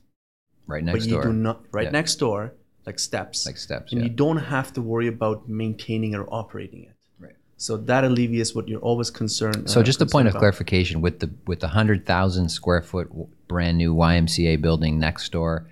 right 0.67 0.83
next 0.85 0.93
but 0.93 1.01
next 1.01 1.07
you 1.11 1.23
do 1.23 1.33
not 1.33 1.65
right 1.73 1.85
Yeah. 1.85 1.91
next 1.91 2.17
door, 2.17 2.53
like 2.87 2.99
steps. 2.99 3.47
Like 3.47 3.57
steps, 3.57 3.93
And 3.93 4.01
yeah. 4.01 4.09
you 4.09 4.13
don't 4.15 4.39
have 4.39 4.73
to 4.75 4.83
worry 4.83 5.09
about 5.09 5.49
maintaining 5.49 6.15
or 6.15 6.27
operating 6.33 6.85
it. 6.85 6.97
Right. 7.19 7.37
So 7.57 7.77
that 7.77 8.05
alleviates 8.05 8.55
what 8.55 8.69
you're 8.69 8.81
always 8.81 9.11
concerned. 9.11 9.71
So 9.71 9.81
uh, 9.81 9.83
just 9.83 10.01
a 10.01 10.05
concerned 10.05 10.13
point 10.13 10.29
of 10.29 10.35
clarification 10.35 11.01
with 11.01 11.21
the 11.21 11.31
with 11.47 11.61
the 11.61 11.69
hundred 11.69 12.05
thousand 12.07 12.51
square 12.51 12.83
foot 12.83 13.09
brand 13.49 13.79
new 13.79 13.95
YMCA 13.95 14.61
building 14.61 14.99
next 14.99 15.31
door, 15.33 15.69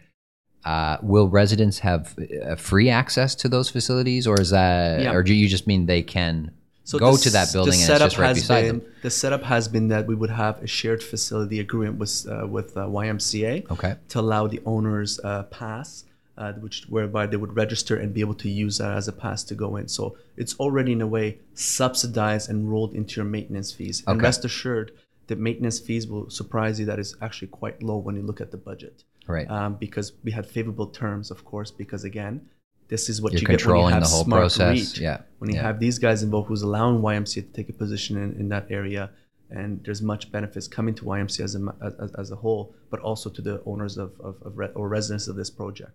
uh, 0.65 0.97
will 1.03 1.29
residents 1.29 1.81
have 1.81 2.17
uh, 2.47 2.55
free 2.57 2.89
access 2.89 3.35
to 3.35 3.49
those 3.49 3.69
facilities, 3.69 4.27
or 4.27 4.41
is 4.41 4.51
that, 4.51 5.01
Yeah. 5.03 5.13
or 5.13 5.23
do 5.23 5.35
you 5.35 5.49
just 5.49 5.67
mean 5.67 5.87
they 5.87 6.03
can 6.03 6.53
So 6.85 6.99
go 6.99 7.17
to 7.17 7.31
that 7.31 7.53
building 7.53 7.71
the 7.71 7.77
and 7.77 7.81
it's 7.81 7.87
setup 7.87 8.07
just 8.07 8.19
right 8.19 8.29
has 8.29 8.39
beside 8.39 8.63
been, 8.63 8.79
them? 8.81 8.93
The 9.03 9.11
setup 9.11 9.43
has 9.45 9.69
been 9.69 9.89
that 9.89 10.07
we 10.07 10.15
would 10.15 10.31
have 10.31 10.63
a 10.63 10.67
shared 10.67 11.03
facility 11.03 11.61
agreement 11.61 11.99
with 11.99 12.27
uh, 12.29 12.47
with 12.47 12.77
uh, 12.77 12.87
YMCA 12.87 13.71
Okay. 13.71 13.97
to 14.09 14.21
allow 14.21 14.47
the 14.49 14.61
owners 14.67 15.21
uh, 15.23 15.45
pass, 15.45 16.05
uh, 16.37 16.53
which 16.55 16.85
whereby 16.89 17.27
they 17.27 17.37
would 17.37 17.55
register 17.55 17.97
and 17.97 18.13
be 18.13 18.21
able 18.21 18.35
to 18.35 18.49
use 18.49 18.79
that 18.79 18.97
as 18.97 19.07
a 19.07 19.13
pass 19.13 19.45
to 19.45 19.55
go 19.55 19.77
in. 19.77 19.87
So 19.89 20.17
it's 20.37 20.55
already 20.59 20.93
in 20.93 21.01
a 21.01 21.07
way 21.07 21.39
subsidized 21.55 22.51
and 22.51 22.71
rolled 22.71 22.95
into 22.95 23.17
your 23.21 23.27
maintenance 23.27 23.73
fees. 23.73 24.03
Okay. 24.03 24.13
And 24.13 24.23
rest 24.23 24.45
assured, 24.45 24.91
the 25.29 25.37
maintenance 25.37 25.79
fees 25.79 26.09
will 26.09 26.29
surprise 26.31 26.81
you. 26.81 26.87
That 26.87 26.99
is 26.99 27.17
actually 27.23 27.49
quite 27.49 27.81
low 27.83 27.99
when 27.99 28.17
you 28.17 28.23
look 28.23 28.41
at 28.41 28.51
the 28.51 28.57
budget. 28.57 29.05
Right. 29.29 29.49
Um, 29.49 29.77
because 29.77 30.13
we 30.25 30.33
had 30.33 30.47
favorable 30.47 30.89
terms, 30.89 31.31
of 31.31 31.45
course, 31.45 31.71
because 31.71 32.03
again, 32.03 32.49
this 32.93 33.09
is 33.09 33.23
what 33.23 33.33
You're 33.33 33.41
you 33.43 33.47
get 33.57 33.65
when 33.67 33.77
you 33.79 33.87
have 33.87 34.03
the 34.03 34.09
whole 34.09 34.25
smart 34.25 34.43
process. 34.43 34.77
REIT. 34.79 34.99
Yeah. 35.07 35.19
When 35.39 35.49
you 35.51 35.57
Yeah. 35.57 35.63
have 35.69 35.79
these 35.81 35.99
guys 36.07 36.23
involved 36.23 36.49
who's 36.49 36.61
allowing 36.71 36.97
YMCA 37.01 37.41
to 37.49 37.53
take 37.59 37.69
a 37.71 37.73
position 37.85 38.13
in, 38.25 38.29
in 38.41 38.47
that 38.55 38.67
area, 38.71 39.03
and 39.51 39.69
there's 39.85 40.03
much 40.03 40.31
benefits 40.31 40.67
coming 40.69 40.95
to 40.97 41.03
YMCA 41.05 41.43
as 41.49 41.55
a, 41.57 41.63
as, 42.05 42.13
as 42.23 42.31
a 42.37 42.37
whole, 42.37 42.75
but 42.91 43.01
also 43.01 43.31
to 43.31 43.41
the 43.49 43.63
owners 43.65 43.97
of, 43.97 44.11
of, 44.29 44.35
of 44.47 44.59
re- 44.61 44.75
or 44.75 44.89
residents 44.89 45.27
of 45.27 45.37
this 45.37 45.51
project. 45.51 45.93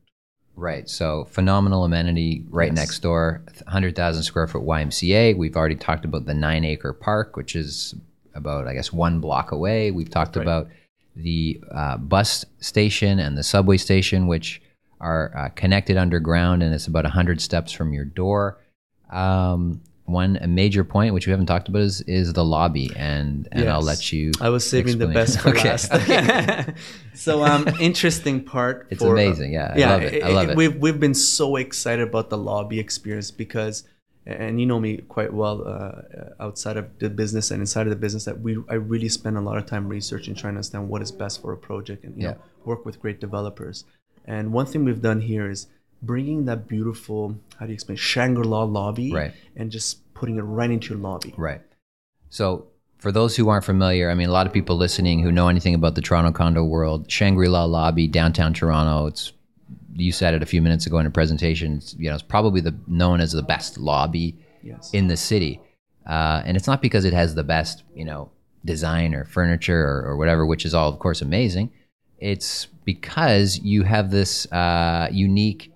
Right. 0.55 0.89
So 0.89 1.25
phenomenal 1.25 1.83
amenity 1.89 2.43
right 2.49 2.69
Yes. 2.71 2.75
next 2.81 2.99
door, 3.03 3.43
100,000 3.65 4.23
square 4.23 4.47
foot 4.47 4.63
YMCA. 4.63 5.37
We've 5.37 5.55
already 5.55 5.75
talked 5.75 6.03
about 6.03 6.25
the 6.25 6.33
nine 6.33 6.65
acre 6.65 6.93
park, 6.93 7.37
which 7.37 7.55
is 7.55 7.93
about, 8.33 8.67
I 8.67 8.73
guess, 8.73 8.91
one 8.91 9.19
block 9.19 9.51
away. 9.51 9.91
We've 9.91 10.09
talked 10.09 10.35
Right. 10.35 10.41
about 10.41 10.67
the 11.15 11.61
uh, 11.71 11.97
bus 11.97 12.43
station 12.59 13.19
and 13.19 13.37
the 13.37 13.43
subway 13.43 13.77
station, 13.77 14.25
which 14.25 14.61
are 14.99 15.31
uh, 15.37 15.49
connected 15.49 15.97
underground 15.97 16.63
and 16.63 16.73
it's 16.73 16.87
about 16.87 17.03
100 17.03 17.41
steps 17.41 17.71
from 17.71 17.93
your 17.93 18.05
door. 18.05 18.57
Um, 19.09 19.81
one 20.05 20.37
a 20.41 20.47
major 20.47 20.85
point 20.85 21.13
which 21.13 21.27
we 21.27 21.31
haven't 21.31 21.47
talked 21.47 21.67
about 21.67 21.81
is 21.81 21.99
is 22.01 22.31
the 22.31 22.43
lobby, 22.43 22.89
and 22.95 23.47
and 23.51 23.69
I'll 23.69 23.81
let 23.81 24.13
you. 24.13 24.31
I 24.39 24.47
was 24.47 24.67
saving 24.67 24.99
the 24.99 25.07
best 25.07 25.41
for 25.41 25.49
Okay, 25.57 25.69
last. 25.69 25.91
so, 27.13 27.43
um, 27.43 27.67
interesting 27.81 28.43
part. 28.43 28.87
It's 28.89 29.01
for, 29.01 29.09
uh, 29.09 29.21
amazing. 29.21 29.51
Yeah, 29.53 29.73
I 29.75 29.79
love 29.79 30.01
it. 30.03 30.23
I 30.23 30.27
love 30.29 30.49
it. 30.49 30.55
We've 30.55 30.75
we've 30.77 30.99
been 30.99 31.13
so 31.13 31.57
excited 31.57 32.07
about 32.07 32.29
the 32.29 32.37
lobby 32.37 32.79
experience 32.79 33.31
because, 33.31 33.83
and 34.25 34.61
you 34.61 34.65
know 34.65 34.79
me 34.79 34.97
quite 34.97 35.33
well 35.33 35.67
uh, 35.67 36.01
outside 36.39 36.77
of 36.77 36.97
the 36.99 37.09
business 37.09 37.51
and 37.51 37.59
inside 37.59 37.87
of 37.87 37.89
the 37.89 37.97
business 37.97 38.23
that 38.25 38.39
we 38.39 38.57
I 38.69 38.75
really 38.75 39.09
spend 39.09 39.37
a 39.37 39.41
lot 39.41 39.57
of 39.57 39.65
time 39.65 39.89
researching, 39.89 40.35
trying 40.35 40.53
to 40.53 40.59
understand 40.59 40.87
what 40.87 41.01
is 41.01 41.11
best 41.11 41.41
for 41.41 41.51
a 41.51 41.57
project 41.57 42.05
and 42.05 42.15
you 42.15 42.23
Yeah. 42.23 42.31
know 42.31 42.37
work 42.63 42.85
with 42.85 43.01
great 43.01 43.19
developers. 43.19 43.83
And 44.27 44.51
one 44.51 44.65
thing 44.65 44.83
we've 44.83 45.01
done 45.01 45.21
here 45.21 45.49
is 45.49 45.67
bringing 46.01 46.45
that 46.45 46.67
beautiful 46.67 47.37
how 47.57 47.65
do 47.65 47.71
you 47.71 47.73
explain 47.73 47.95
Shangri-La 47.97 48.63
lobby 48.63 49.11
Right. 49.13 49.33
and 49.55 49.71
just 49.71 50.13
putting 50.13 50.37
it 50.37 50.41
right 50.41 50.69
into 50.69 50.93
your 50.93 50.99
lobby. 51.01 51.33
Right. 51.37 51.61
So, 52.29 52.67
for 52.97 53.11
those 53.11 53.35
who 53.35 53.47
aren't 53.49 53.63
familiar, 53.63 54.09
I 54.09 54.15
mean, 54.15 54.27
a 54.27 54.31
lot 54.31 54.47
of 54.47 54.53
people 54.53 54.75
listening 54.75 55.21
who 55.21 55.31
know 55.31 55.47
anything 55.49 55.75
about 55.75 55.95
the 55.95 56.01
Toronto 56.01 56.31
condo 56.31 56.63
world, 56.63 57.09
Shangri 57.11 57.47
La 57.47 57.63
Lobby, 57.63 58.07
downtown 58.07 58.53
Toronto. 58.53 59.05
It's 59.07 59.33
you 59.95 60.11
said 60.11 60.33
it 60.35 60.43
a 60.43 60.45
few 60.45 60.61
minutes 60.61 60.85
ago 60.85 60.97
in 60.99 61.05
a 61.07 61.11
presentation. 61.11 61.77
It's, 61.77 61.95
you 61.95 62.09
know, 62.09 62.15
it's 62.15 62.23
probably 62.23 62.59
the 62.61 62.75
known 62.87 63.19
as 63.21 63.31
the 63.31 63.41
best 63.43 63.77
lobby 63.79 64.35
Yes. 64.63 64.91
in 64.93 65.07
the 65.07 65.17
city, 65.17 65.61
uh, 66.07 66.41
and 66.45 66.57
it's 66.57 66.67
not 66.67 66.81
because 66.81 67.05
it 67.05 67.13
has 67.13 67.35
the 67.35 67.43
best, 67.43 67.83
you 67.95 68.03
know, 68.05 68.29
design 68.65 69.13
or 69.15 69.23
furniture 69.25 69.79
or, 69.87 70.03
or 70.09 70.17
whatever, 70.17 70.45
which 70.45 70.65
is 70.65 70.73
all, 70.73 70.89
of 70.89 70.99
course, 70.99 71.21
amazing. 71.21 71.71
It's 72.19 72.67
because 72.85 73.59
you 73.59 73.83
have 73.83 74.11
this 74.11 74.51
uh, 74.51 75.09
unique 75.11 75.71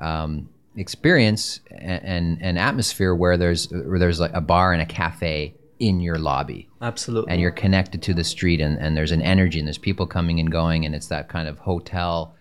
um, 0.00 0.48
experience 0.76 1.60
and, 1.70 2.04
and, 2.04 2.38
and 2.42 2.58
atmosphere 2.58 3.14
where 3.14 3.36
there's 3.36 3.70
where 3.70 3.98
there's 3.98 4.20
like 4.20 4.32
a 4.34 4.40
bar 4.40 4.72
and 4.72 4.82
a 4.82 4.86
cafe 4.86 5.54
in 5.78 6.00
your 6.00 6.18
lobby 6.18 6.68
Absolutely. 6.82 7.32
and 7.32 7.40
you're 7.40 7.50
connected 7.50 8.02
to 8.02 8.14
the 8.14 8.22
street 8.22 8.60
and, 8.60 8.78
and 8.78 8.96
there's 8.96 9.12
an 9.12 9.22
energy 9.22 9.58
and 9.58 9.66
there's 9.66 9.78
people 9.78 10.06
coming 10.06 10.38
and 10.38 10.52
going 10.52 10.84
and 10.84 10.94
it's 10.94 11.08
that 11.08 11.28
kind 11.28 11.48
of 11.48 11.58
hotel 11.58 12.34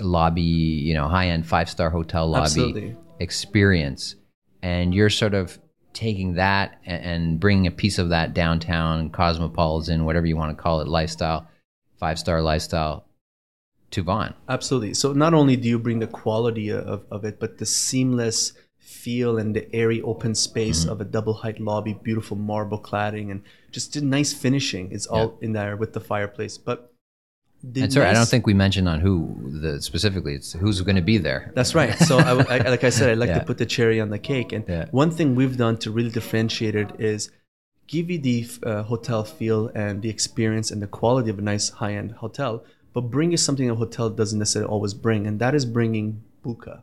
lobby 0.00 0.40
you 0.40 0.94
know 0.94 1.06
high-end 1.06 1.46
five-star 1.46 1.90
hotel 1.90 2.26
lobby 2.26 2.44
Absolutely. 2.44 2.96
experience 3.20 4.16
and 4.62 4.94
you're 4.94 5.10
sort 5.10 5.34
of 5.34 5.58
taking 5.92 6.34
that 6.34 6.78
and, 6.86 7.04
and 7.04 7.40
bringing 7.40 7.66
a 7.66 7.70
piece 7.70 7.98
of 7.98 8.08
that 8.08 8.34
downtown 8.34 9.10
cosmopolitan 9.10 10.04
whatever 10.04 10.26
you 10.26 10.36
want 10.36 10.56
to 10.56 10.60
call 10.60 10.80
it 10.80 10.88
lifestyle 10.88 11.46
five-star 11.98 12.42
lifestyle 12.42 13.04
to 13.92 14.02
Vaughan. 14.02 14.34
Absolutely. 14.48 14.94
So 14.94 15.12
not 15.12 15.32
only 15.34 15.56
do 15.56 15.68
you 15.68 15.78
bring 15.78 16.00
the 16.00 16.06
quality 16.06 16.70
of, 16.70 17.04
of 17.10 17.24
it, 17.24 17.38
but 17.38 17.58
the 17.58 17.66
seamless 17.66 18.52
feel 18.78 19.38
and 19.38 19.54
the 19.54 19.72
airy 19.74 20.00
open 20.02 20.34
space 20.34 20.80
Mm-hmm. 20.82 20.90
of 20.92 21.00
a 21.00 21.04
double 21.04 21.34
height 21.34 21.60
lobby, 21.60 21.94
beautiful 21.94 22.36
marble 22.36 22.80
cladding, 22.80 23.30
and 23.30 23.42
just 23.70 23.94
a 23.96 24.00
nice 24.04 24.32
finishing. 24.32 24.90
It's 24.92 25.06
all 25.06 25.38
in 25.40 25.52
there 25.52 25.76
with 25.76 25.92
the 25.92 26.00
fireplace. 26.00 26.58
But 26.58 26.92
the 27.62 27.82
And 27.82 27.92
sorry, 27.92 28.06
I 28.08 28.12
don't 28.12 28.28
think 28.28 28.46
we 28.46 28.54
mentioned 28.54 28.88
on 28.88 29.00
who 29.00 29.36
the 29.62 29.80
specifically. 29.80 30.34
It's 30.34 30.52
who's 30.52 30.80
going 30.82 30.96
to 30.96 31.02
be 31.02 31.18
there. 31.18 31.52
That's 31.54 31.74
right. 31.74 31.94
So, 31.98 32.18
I, 32.18 32.58
I- 32.58 32.68
like 32.68 32.84
I 32.84 32.90
said, 32.90 33.10
I 33.10 33.14
like 33.14 33.28
Yeah. 33.34 33.38
to 33.40 33.44
put 33.44 33.58
the 33.58 33.66
cherry 33.66 34.00
on 34.00 34.10
the 34.10 34.18
cake. 34.18 34.52
And 34.52 34.64
Yeah. 34.68 34.86
one 34.90 35.10
thing 35.10 35.34
we've 35.34 35.56
done 35.56 35.76
to 35.78 35.90
really 35.90 36.10
differentiate 36.10 36.74
it 36.74 36.90
is 36.98 37.30
give 37.86 38.10
you 38.10 38.18
the 38.18 38.46
uh, 38.62 38.82
hotel 38.82 39.24
feel 39.24 39.68
and 39.74 40.02
the 40.02 40.08
experience 40.08 40.70
and 40.70 40.82
the 40.82 40.86
quality 40.86 41.30
of 41.30 41.38
a 41.38 41.42
nice 41.42 41.70
high 41.70 41.94
end 41.94 42.12
hotel, 42.12 42.64
but 42.92 43.02
bring 43.02 43.30
you 43.30 43.36
something 43.36 43.68
a 43.70 43.74
hotel 43.74 44.10
doesn't 44.10 44.38
necessarily 44.38 44.70
always 44.70 44.94
bring, 44.94 45.26
and 45.26 45.38
that 45.40 45.54
is 45.54 45.64
bringing 45.64 46.22
Buca. 46.44 46.82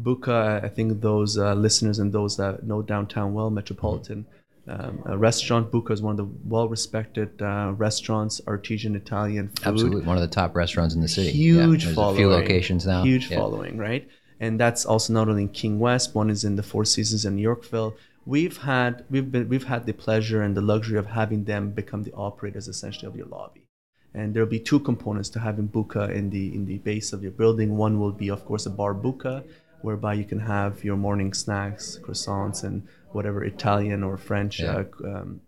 Buca, 0.00 0.64
I 0.64 0.68
think 0.68 1.00
those 1.00 1.38
uh, 1.38 1.54
listeners 1.54 1.98
and 1.98 2.12
those 2.12 2.36
that 2.36 2.64
know 2.64 2.82
downtown 2.82 3.32
well, 3.34 3.50
metropolitan. 3.50 4.26
Um, 4.66 5.02
restaurant 5.04 5.70
Buca 5.70 5.90
is 5.92 6.00
one 6.00 6.12
of 6.12 6.16
the 6.16 6.28
well-respected 6.48 7.40
uh, 7.42 7.74
restaurants, 7.76 8.40
artesian 8.48 8.96
Italian 8.96 9.48
food 9.48 9.66
Absolutely, 9.66 10.02
one 10.02 10.16
of 10.16 10.22
the 10.22 10.34
top 10.34 10.56
restaurants 10.56 10.94
in 10.94 11.00
the 11.02 11.08
city. 11.08 11.30
huge 11.30 11.86
yeah, 11.86 11.92
following. 11.92 12.16
A 12.16 12.18
few 12.18 12.30
locations 12.30 12.86
now. 12.86 13.02
Huge 13.02 13.30
Yeah. 13.30 13.38
following, 13.38 13.76
right? 13.76 14.08
And 14.40 14.58
that's 14.58 14.84
also 14.84 15.12
not 15.12 15.28
only 15.28 15.42
in 15.42 15.48
King 15.50 15.78
West. 15.78 16.14
One 16.14 16.30
is 16.30 16.44
in 16.44 16.56
the 16.56 16.62
Four 16.62 16.84
Seasons 16.84 17.24
in 17.24 17.38
Yorkville. 17.38 17.94
We've 18.26 18.56
had 18.56 19.04
we've 19.10 19.30
been 19.30 19.48
we've 19.48 19.64
had 19.64 19.84
the 19.86 19.92
pleasure 19.92 20.42
and 20.42 20.56
the 20.56 20.62
luxury 20.62 20.98
of 20.98 21.06
having 21.06 21.44
them 21.44 21.70
become 21.70 22.02
the 22.04 22.12
operators 22.14 22.68
essentially 22.68 23.06
of 23.06 23.16
your 23.16 23.26
lobby. 23.26 23.66
And 24.14 24.32
there'll 24.32 24.48
be 24.48 24.60
two 24.60 24.80
components 24.80 25.28
to 25.30 25.40
having 25.40 25.68
Buca 25.68 26.10
in 26.10 26.30
the 26.30 26.54
in 26.54 26.64
the 26.66 26.78
base 26.78 27.12
of 27.12 27.22
your 27.22 27.32
building. 27.32 27.76
One 27.76 27.98
will 28.00 28.12
be, 28.12 28.30
of 28.30 28.44
course, 28.44 28.64
a 28.66 28.70
bar 28.70 28.94
Buca, 28.94 29.44
whereby 29.82 30.14
you 30.14 30.24
can 30.24 30.38
have 30.38 30.84
your 30.84 30.96
morning 30.96 31.34
snacks, 31.34 31.98
croissants, 32.02 32.64
and 32.64 32.86
whatever 33.12 33.44
Italian 33.44 34.02
or 34.02 34.16
French 34.16 34.60
Yeah. 34.60 34.84
uh, 35.04 35.08
um, 35.16 35.40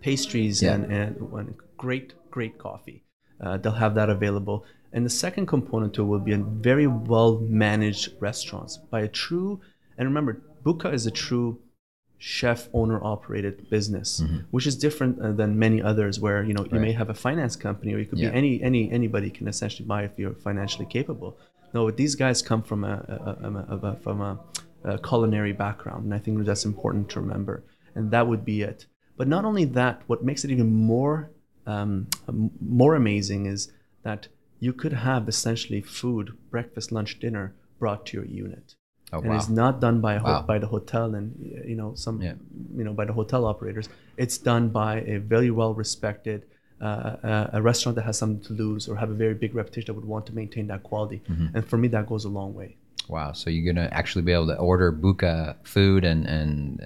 pastries 0.00 0.62
Yeah. 0.62 0.74
and, 0.74 0.84
and, 0.92 1.16
and 1.32 1.54
great, 1.76 2.14
great 2.30 2.56
coffee. 2.58 3.04
Uh, 3.40 3.56
they'll 3.58 3.72
have 3.72 3.94
that 3.96 4.08
available. 4.10 4.64
And 4.92 5.04
the 5.04 5.10
second 5.10 5.46
component 5.46 5.92
to 5.94 6.02
it 6.02 6.06
will 6.06 6.20
be 6.20 6.32
a 6.32 6.38
very 6.38 6.86
well 6.86 7.40
managed 7.40 8.12
restaurants 8.20 8.76
by 8.76 9.00
a 9.00 9.08
true, 9.08 9.60
and 9.98 10.08
remember, 10.08 10.40
Buca 10.64 10.92
is 10.94 11.04
a 11.06 11.10
true 11.10 11.58
chef 12.26 12.60
owner 12.72 12.98
operated 13.12 13.54
business, 13.76 14.08
Mm-hmm. 14.20 14.38
which 14.54 14.66
is 14.70 14.74
different 14.86 15.14
uh, 15.20 15.32
than 15.40 15.50
many 15.66 15.78
others 15.90 16.14
where, 16.24 16.40
you 16.48 16.54
know, 16.56 16.64
you 16.74 16.80
may 16.86 16.92
have 17.00 17.10
a 17.16 17.18
finance 17.26 17.54
company 17.66 17.90
or 17.94 17.98
you 18.02 18.06
could 18.10 18.18
Yeah. 18.20 18.30
be 18.30 18.36
any, 18.40 18.52
any, 18.70 18.82
anybody 19.00 19.30
can 19.38 19.46
essentially 19.52 19.86
buy 19.94 20.00
if 20.08 20.12
you're 20.20 20.38
financially 20.48 20.86
capable. 20.98 21.30
No, 21.74 21.80
these 22.02 22.14
guys 22.24 22.36
come 22.50 22.62
from 22.70 22.80
a, 22.84 22.94
a, 23.14 23.30
a, 23.48 23.76
a, 23.90 23.96
from 24.04 24.18
a, 24.30 24.32
culinary 25.10 25.52
background, 25.66 26.02
and 26.06 26.12
I 26.18 26.20
think 26.22 26.34
that's 26.48 26.64
important 26.72 27.04
to 27.12 27.16
remember. 27.24 27.56
And 27.96 28.10
that 28.14 28.24
would 28.30 28.44
be 28.52 28.58
it. 28.70 28.80
But 29.18 29.26
not 29.34 29.42
only 29.50 29.64
that, 29.80 29.96
what 30.10 30.20
makes 30.28 30.44
it 30.44 30.50
even 30.54 30.70
more 30.94 31.16
um, 31.66 31.94
more 32.60 32.94
amazing 33.02 33.42
is 33.54 33.60
that 34.02 34.20
you 34.60 34.72
could 34.80 34.92
have 35.08 35.22
essentially 35.34 35.80
food, 36.00 36.26
breakfast, 36.54 36.92
lunch, 36.96 37.12
dinner 37.24 37.46
brought 37.80 38.00
to 38.06 38.12
your 38.18 38.26
unit. 38.44 38.66
Oh 39.14 39.20
and 39.22 39.28
wow. 39.30 39.36
it's 39.36 39.48
not 39.62 39.74
done 39.86 39.98
by 40.06 40.12
a 40.18 40.20
ho- 40.24 40.32
Wow. 40.34 40.42
by 40.52 40.58
the 40.64 40.70
hotel 40.76 41.06
and 41.18 41.26
you 41.66 41.76
know 41.76 41.94
some 41.94 42.20
Yeah. 42.22 42.34
you 42.76 42.84
know 42.84 42.92
by 42.92 43.04
the 43.04 43.12
hotel 43.12 43.44
operators. 43.44 43.88
It's 44.16 44.38
done 44.38 44.68
by 44.68 45.00
a 45.02 45.18
very 45.18 45.50
well 45.50 45.74
respected 45.74 46.44
uh, 46.80 46.84
uh, 46.84 47.50
a 47.54 47.62
restaurant 47.62 47.96
that 47.96 48.02
has 48.04 48.18
something 48.18 48.44
to 48.44 48.52
lose 48.52 48.88
or 48.88 48.96
have 48.96 49.10
a 49.10 49.14
very 49.14 49.34
big 49.34 49.54
reputation 49.54 49.86
that 49.86 49.94
would 49.94 50.04
want 50.04 50.26
to 50.26 50.34
maintain 50.34 50.66
that 50.66 50.82
quality. 50.82 51.22
Mm-hmm. 51.30 51.56
And 51.56 51.66
for 51.66 51.78
me, 51.78 51.88
that 51.88 52.06
goes 52.06 52.24
a 52.24 52.28
long 52.28 52.52
way. 52.52 52.76
Wow. 53.08 53.32
So 53.32 53.48
you're 53.50 53.72
gonna 53.72 53.88
actually 53.92 54.22
be 54.22 54.32
able 54.32 54.48
to 54.48 54.56
order 54.56 54.92
Buca 54.92 55.56
food 55.62 56.04
and 56.04 56.26
and 56.26 56.80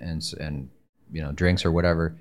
and 0.00 0.22
and 0.40 0.68
you 1.12 1.22
know 1.22 1.32
drinks 1.32 1.64
or 1.64 1.72
whatever 1.72 2.16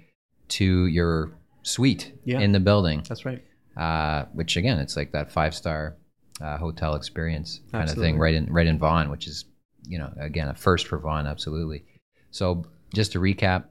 to 0.50 0.86
your 0.88 1.32
suite 1.62 2.12
Yeah. 2.26 2.39
in 2.39 2.52
the 2.52 2.60
building. 2.60 3.04
That's 3.08 3.26
right. 3.26 3.44
Uh, 3.78 4.26
which 4.34 4.56
again, 4.58 4.80
it's 4.80 4.96
like 4.96 5.12
that 5.13 5.32
five 5.32 5.54
star 5.56 5.96
uh, 6.42 6.58
hotel 6.58 6.96
experience 6.96 7.60
kind 7.72 7.89
of 7.89 7.96
thing, 7.96 8.18
right 8.18 8.34
in 8.34 8.46
right 8.52 8.68
in 8.68 8.78
Vaughan, 8.80 9.10
which 9.10 9.28
is 9.28 9.46
you 9.88 9.98
know 10.00 10.12
again 10.20 10.48
a 10.48 10.54
first 10.56 10.88
for 10.88 10.98
Vaughan, 10.98 11.28
absolutely. 11.28 11.86
So 12.34 12.65
just 12.93 13.12
to 13.13 13.19
recap. 13.19 13.65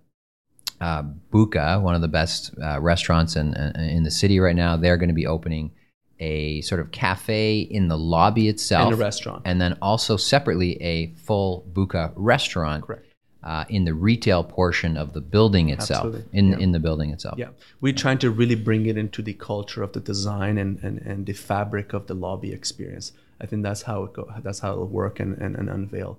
Uh, 0.80 1.04
Buca, 1.32 1.80
one 1.80 1.94
of 1.94 2.00
the 2.00 2.08
best 2.08 2.52
uh, 2.60 2.80
restaurants 2.80 3.36
in, 3.36 3.54
in 3.54 4.02
the 4.02 4.10
city 4.10 4.40
right 4.40 4.56
now, 4.56 4.76
they're 4.76 4.96
going 4.96 5.10
to 5.10 5.14
be 5.14 5.28
opening 5.28 5.70
a 6.18 6.60
sort 6.62 6.80
of 6.80 6.90
cafe 6.90 7.60
in 7.60 7.86
the 7.86 7.96
lobby 7.96 8.48
itself, 8.48 8.88
In 8.88 8.94
a 8.94 8.96
restaurant. 8.96 9.42
and 9.44 9.60
then 9.60 9.78
also 9.80 10.16
separately 10.16 10.80
a 10.82 11.12
full 11.14 11.64
Buca 11.72 12.12
restaurant 12.16 12.84
Correct. 12.84 13.06
uh, 13.44 13.64
in 13.68 13.84
the 13.84 13.94
retail 13.94 14.42
portion 14.42 14.96
of 14.96 15.12
the 15.12 15.20
building 15.20 15.68
itself, 15.68 16.06
Absolutely. 16.06 16.38
in 16.38 16.48
Yeah. 16.50 16.58
in 16.58 16.72
the 16.72 16.80
building 16.80 17.10
itself. 17.10 17.38
Yeah, 17.38 17.50
we're 17.80 17.92
trying 17.92 18.18
to 18.18 18.30
really 18.32 18.56
bring 18.56 18.86
it 18.86 18.96
into 18.96 19.22
the 19.22 19.34
culture 19.34 19.84
of 19.84 19.92
the 19.92 20.00
design 20.00 20.58
and, 20.58 20.78
and, 20.82 20.98
and 20.98 21.26
the 21.26 21.32
fabric 21.32 21.92
of 21.92 22.08
the 22.08 22.14
lobby 22.14 22.52
experience. 22.52 23.12
I 23.40 23.46
think 23.46 23.62
that's 23.62 23.82
how 23.82 24.02
it 24.04 24.12
go. 24.14 24.28
That's 24.42 24.58
how 24.60 24.72
it'll 24.72 24.88
work 24.88 25.20
and, 25.20 25.38
and, 25.38 25.54
and 25.54 25.68
unveil. 25.70 26.18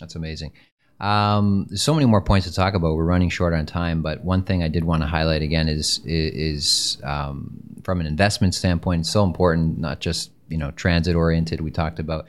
That's 0.00 0.14
amazing. 0.14 0.52
Um, 1.00 1.66
there's 1.68 1.82
so 1.82 1.94
many 1.94 2.06
more 2.06 2.22
points 2.22 2.46
to 2.46 2.52
talk 2.52 2.74
about. 2.74 2.94
We're 2.94 3.04
running 3.04 3.28
short 3.28 3.52
on 3.52 3.66
time, 3.66 4.02
but 4.02 4.24
one 4.24 4.44
thing 4.44 4.62
I 4.62 4.68
did 4.68 4.84
want 4.84 5.02
to 5.02 5.06
highlight 5.06 5.42
again 5.42 5.68
is 5.68 6.00
is 6.04 6.98
um, 7.04 7.60
from 7.84 8.00
an 8.00 8.06
investment 8.06 8.54
standpoint, 8.54 9.00
it's 9.00 9.10
so 9.10 9.24
important, 9.24 9.78
not 9.78 10.00
just 10.00 10.30
you 10.48 10.56
know 10.56 10.70
transit 10.70 11.14
oriented. 11.14 11.60
We 11.60 11.70
talked 11.70 11.98
about 11.98 12.26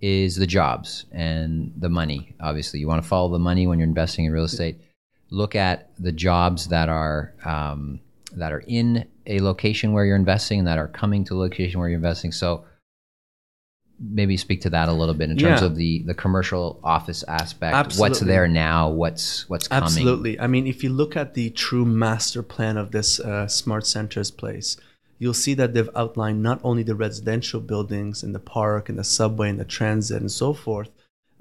is 0.00 0.36
the 0.36 0.46
jobs 0.46 1.06
and 1.12 1.72
the 1.76 1.88
money. 1.88 2.34
Obviously, 2.40 2.78
you 2.78 2.86
want 2.86 3.02
to 3.02 3.08
follow 3.08 3.30
the 3.30 3.38
money 3.38 3.66
when 3.66 3.78
you're 3.78 3.88
investing 3.88 4.26
in 4.26 4.32
real 4.32 4.44
estate. 4.44 4.80
Look 5.30 5.56
at 5.56 5.90
the 5.98 6.12
jobs 6.12 6.68
that 6.68 6.88
are 6.88 7.34
um, 7.44 8.00
that 8.36 8.52
are 8.52 8.62
in 8.66 9.06
a 9.26 9.40
location 9.40 9.92
where 9.92 10.04
you're 10.04 10.16
investing 10.16 10.60
and 10.60 10.68
that 10.68 10.78
are 10.78 10.88
coming 10.88 11.24
to 11.24 11.34
a 11.34 11.38
location 11.38 11.80
where 11.80 11.88
you're 11.88 11.96
investing. 11.96 12.30
So 12.30 12.64
maybe 14.00 14.36
speak 14.36 14.60
to 14.62 14.70
that 14.70 14.88
a 14.88 14.92
little 14.92 15.14
bit 15.14 15.30
in 15.30 15.36
terms 15.36 15.60
Yeah. 15.60 15.66
of 15.66 15.76
the 15.76 16.02
the 16.02 16.14
commercial 16.14 16.80
office 16.82 17.22
aspect. 17.28 17.74
absolutely. 17.74 18.00
What's 18.00 18.20
there 18.20 18.48
now? 18.48 18.88
What's 18.90 19.48
what's 19.48 19.68
coming? 19.68 19.84
Absolutely. 19.84 20.40
I 20.40 20.46
mean, 20.46 20.66
if 20.66 20.82
you 20.82 20.90
look 20.90 21.16
at 21.16 21.34
the 21.34 21.50
true 21.50 21.84
master 21.84 22.42
plan 22.42 22.76
of 22.76 22.90
this 22.90 23.20
uh, 23.20 23.46
smart 23.46 23.86
centers 23.86 24.30
place, 24.30 24.76
you'll 25.18 25.32
see 25.34 25.54
that 25.54 25.74
they've 25.74 25.88
outlined 25.94 26.42
not 26.42 26.60
only 26.64 26.82
the 26.82 26.94
residential 26.96 27.60
buildings 27.60 28.22
and 28.22 28.34
the 28.34 28.40
park 28.40 28.88
and 28.88 28.98
the 28.98 29.04
subway 29.04 29.48
and 29.48 29.60
the 29.60 29.64
transit 29.64 30.20
and 30.20 30.32
so 30.32 30.52
forth, 30.52 30.90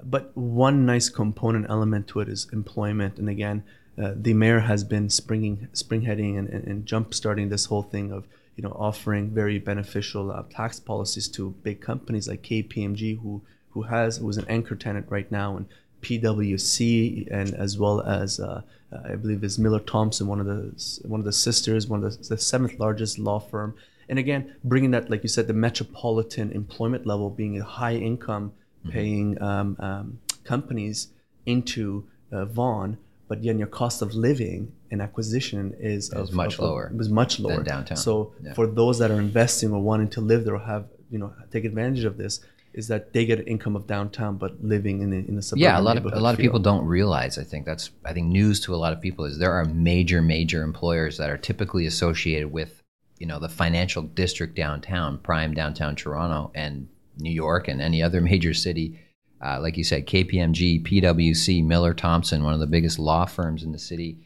but 0.04 0.32
one 0.38 0.86
nice 0.86 1.10
component 1.10 1.66
element 1.70 2.08
to 2.10 2.20
it 2.20 2.30
is 2.30 2.48
employment. 2.54 3.18
And 3.18 3.30
again, 3.30 3.64
uh, 4.02 4.14
the 4.16 4.34
mayor 4.34 4.60
has 4.62 4.84
been 4.84 5.10
springing, 5.10 5.68
springheading 5.74 6.38
and, 6.38 6.50
and, 6.50 6.64
and 6.68 6.86
jump 6.86 7.14
starting 7.14 7.50
this 7.50 7.66
whole 7.66 7.84
thing 7.84 8.12
of 8.12 8.28
you 8.56 8.64
know 8.64 8.76
offering 8.80 9.30
very 9.30 9.60
beneficial 9.60 10.32
uh, 10.32 10.44
tax 10.50 10.80
policies 10.80 11.28
to 11.30 11.52
big 11.64 11.82
companies 11.82 12.28
like 12.28 12.42
KPMG, 12.44 13.22
who 13.22 13.42
who 13.72 13.84
has 13.84 14.18
who 14.18 14.30
is 14.30 14.38
an 14.38 14.46
anchor 14.48 14.76
tenant 14.76 15.08
right 15.10 15.32
now, 15.32 15.58
and 15.58 15.68
PwC, 16.02 17.28
and 17.32 17.54
as 17.56 17.78
well 17.78 18.02
as 18.02 18.40
uh, 18.40 18.62
uh, 18.92 19.02
I 19.06 19.16
believe 19.16 19.44
is 19.44 19.58
Miller 19.58 19.80
Thomson, 19.80 20.28
one 20.28 20.40
of 20.40 20.46
the 20.46 21.02
one 21.08 21.20
of 21.20 21.26
the 21.26 21.34
sisters, 21.34 21.88
one 21.88 22.04
of 22.04 22.12
the, 22.12 22.30
the 22.30 22.38
seventh 22.38 22.80
largest 22.80 23.18
law 23.18 23.40
firm. 23.40 23.76
And 24.10 24.20
again, 24.20 24.56
bringing 24.64 24.92
that, 24.92 25.10
like 25.10 25.24
you 25.24 25.30
said, 25.30 25.48
the 25.48 25.54
metropolitan 25.54 26.52
employment 26.52 27.06
level 27.08 27.30
being 27.30 27.60
a 27.60 27.64
high 27.64 27.96
income 27.96 28.52
mm-hmm. 28.82 28.90
paying 28.92 29.42
um, 29.42 29.78
um, 29.80 30.20
companies 30.44 31.08
into 31.46 32.06
uh, 32.32 32.46
Vaughan, 32.46 32.98
but 33.34 33.44
yet 33.44 33.58
your 33.58 33.66
cost 33.82 34.04
of 34.04 34.14
living 34.14 34.72
and 34.92 35.02
acquisition 35.02 35.74
is 35.80 36.12
of, 36.12 36.32
much 36.34 36.54
of, 36.54 36.60
lower. 36.60 36.92
Was 36.96 37.10
much 37.10 37.40
lower 37.40 37.64
downtown. 37.64 37.98
So 37.98 38.36
yeah. 38.44 38.54
for 38.54 38.68
those 38.68 39.00
that 39.00 39.10
are 39.10 39.20
investing 39.20 39.72
or 39.72 39.82
wanting 39.82 40.10
to 40.10 40.22
live 40.22 40.46
there 40.46 40.54
or 40.54 40.60
have 40.60 40.86
you 41.10 41.18
know 41.18 41.34
take 41.50 41.66
advantage 41.66 42.04
of 42.04 42.16
this, 42.16 42.42
is 42.76 42.90
that 42.90 43.12
they 43.12 43.26
get 43.26 43.40
an 43.40 43.48
income 43.48 43.76
of 43.76 43.88
downtown 43.88 44.38
but 44.38 44.64
living 44.64 45.02
in 45.02 45.12
a, 45.14 45.16
in 45.16 45.36
a 45.40 45.42
suburban 45.42 45.64
yeah 45.64 45.80
a 45.80 45.82
lot 45.82 45.98
of 45.98 46.06
a 46.06 46.20
lot 46.20 46.36
of 46.36 46.40
people 46.40 46.60
don't 46.60 46.86
realize 46.86 47.40
i 47.40 47.44
think 47.44 47.66
that's 47.66 47.90
i 48.06 48.14
think 48.14 48.28
news 48.28 48.60
to 48.60 48.76
a 48.76 48.82
lot 48.84 48.94
of 48.94 49.02
people 49.02 49.26
is 49.26 49.40
there 49.40 49.52
are 49.52 49.66
major 49.66 50.22
major 50.22 50.62
employers 50.62 51.18
that 51.18 51.30
are 51.30 51.38
typically 51.38 51.86
associated 51.88 52.52
with 52.52 52.82
you 53.20 53.28
know 53.28 53.40
the 53.40 53.50
financial 53.50 54.04
district 54.04 54.56
downtown 54.56 55.20
prime 55.20 55.54
downtown 55.54 55.96
toronto 55.96 56.52
and 56.56 56.88
new 57.18 57.32
york 57.32 57.68
and 57.68 57.80
any 57.82 58.02
other 58.02 58.22
major 58.32 58.54
city 58.54 59.00
uh, 59.44 59.60
like 59.62 59.78
you 59.78 59.84
said 59.84 60.08
kpmg 60.08 60.84
pwc 60.84 61.64
miller 61.64 61.94
thomson 61.94 62.44
one 62.44 62.54
of 62.54 62.60
the 62.60 62.68
biggest 62.68 63.00
law 63.00 63.26
firms 63.26 63.64
in 63.64 63.72
the 63.72 63.80
city 63.80 64.18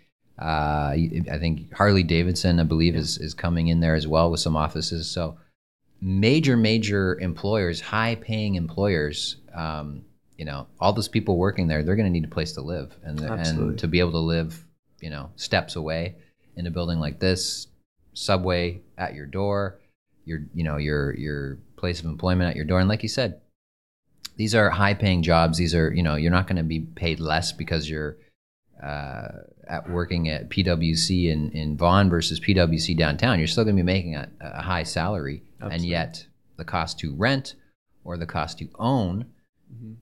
uh, 0.41 0.93
i 0.93 1.37
think 1.39 1.73
harley 1.73 2.03
davidson 2.03 2.59
i 2.59 2.63
believe 2.63 2.93
yeah. 2.93 3.01
is, 3.01 3.17
is 3.17 3.33
coming 3.33 3.67
in 3.67 3.79
there 3.79 3.95
as 3.95 4.07
well 4.07 4.29
with 4.29 4.39
some 4.39 4.55
offices 4.55 5.09
so 5.09 5.37
major, 6.01 6.55
major 6.55 7.19
employers, 7.19 7.81
high 7.81 8.15
paying 8.15 8.55
employers, 8.55 9.37
um, 9.53 10.03
you 10.37 10.45
know, 10.45 10.67
all 10.79 10.93
those 10.93 11.07
people 11.07 11.37
working 11.37 11.67
there, 11.67 11.83
they're 11.83 11.95
going 11.95 12.05
to 12.05 12.11
need 12.11 12.25
a 12.25 12.33
place 12.33 12.53
to 12.53 12.61
live 12.61 12.95
and, 13.03 13.19
and 13.21 13.79
to 13.79 13.87
be 13.87 13.99
able 13.99 14.11
to 14.11 14.19
live, 14.19 14.63
you 15.01 15.09
know, 15.09 15.31
steps 15.35 15.75
away 15.75 16.15
in 16.55 16.67
a 16.67 16.71
building 16.71 16.99
like 16.99 17.19
this, 17.19 17.67
subway 18.13 18.81
at 18.97 19.15
your 19.15 19.25
door, 19.25 19.79
your, 20.25 20.41
you 20.53 20.63
know, 20.63 20.77
your, 20.77 21.15
your 21.15 21.57
place 21.75 21.99
of 21.99 22.05
employment 22.05 22.49
at 22.49 22.55
your 22.55 22.65
door. 22.65 22.79
And 22.79 22.89
like 22.89 23.03
you 23.03 23.09
said, 23.09 23.41
these 24.37 24.55
are 24.55 24.69
high 24.69 24.93
paying 24.93 25.23
jobs. 25.23 25.57
These 25.57 25.75
are, 25.75 25.91
you 25.91 26.03
know, 26.03 26.15
you're 26.15 26.31
not 26.31 26.47
going 26.47 26.57
to 26.57 26.63
be 26.63 26.79
paid 26.79 27.19
less 27.19 27.51
because 27.51 27.89
you're, 27.89 28.17
uh, 28.81 29.27
at 29.67 29.89
working 29.89 30.29
at 30.29 30.49
PwC 30.49 31.29
in, 31.29 31.49
in 31.51 31.75
Vaughan 31.75 32.09
versus 32.09 32.39
PwC 32.39 32.97
downtown, 32.97 33.39
you're 33.39 33.47
still 33.47 33.63
going 33.63 33.75
to 33.75 33.81
be 33.81 33.85
making 33.85 34.15
a, 34.15 34.29
a 34.39 34.61
high 34.61 34.83
salary. 34.83 35.43
Absolutely. 35.59 35.75
And 35.75 35.85
yet 35.85 36.25
the 36.55 36.63
cost 36.63 36.99
to 36.99 37.13
rent 37.13 37.55
or 38.03 38.17
the 38.17 38.25
cost 38.25 38.59
to 38.59 38.69
own 38.79 39.25
mm-hmm. 39.73 39.93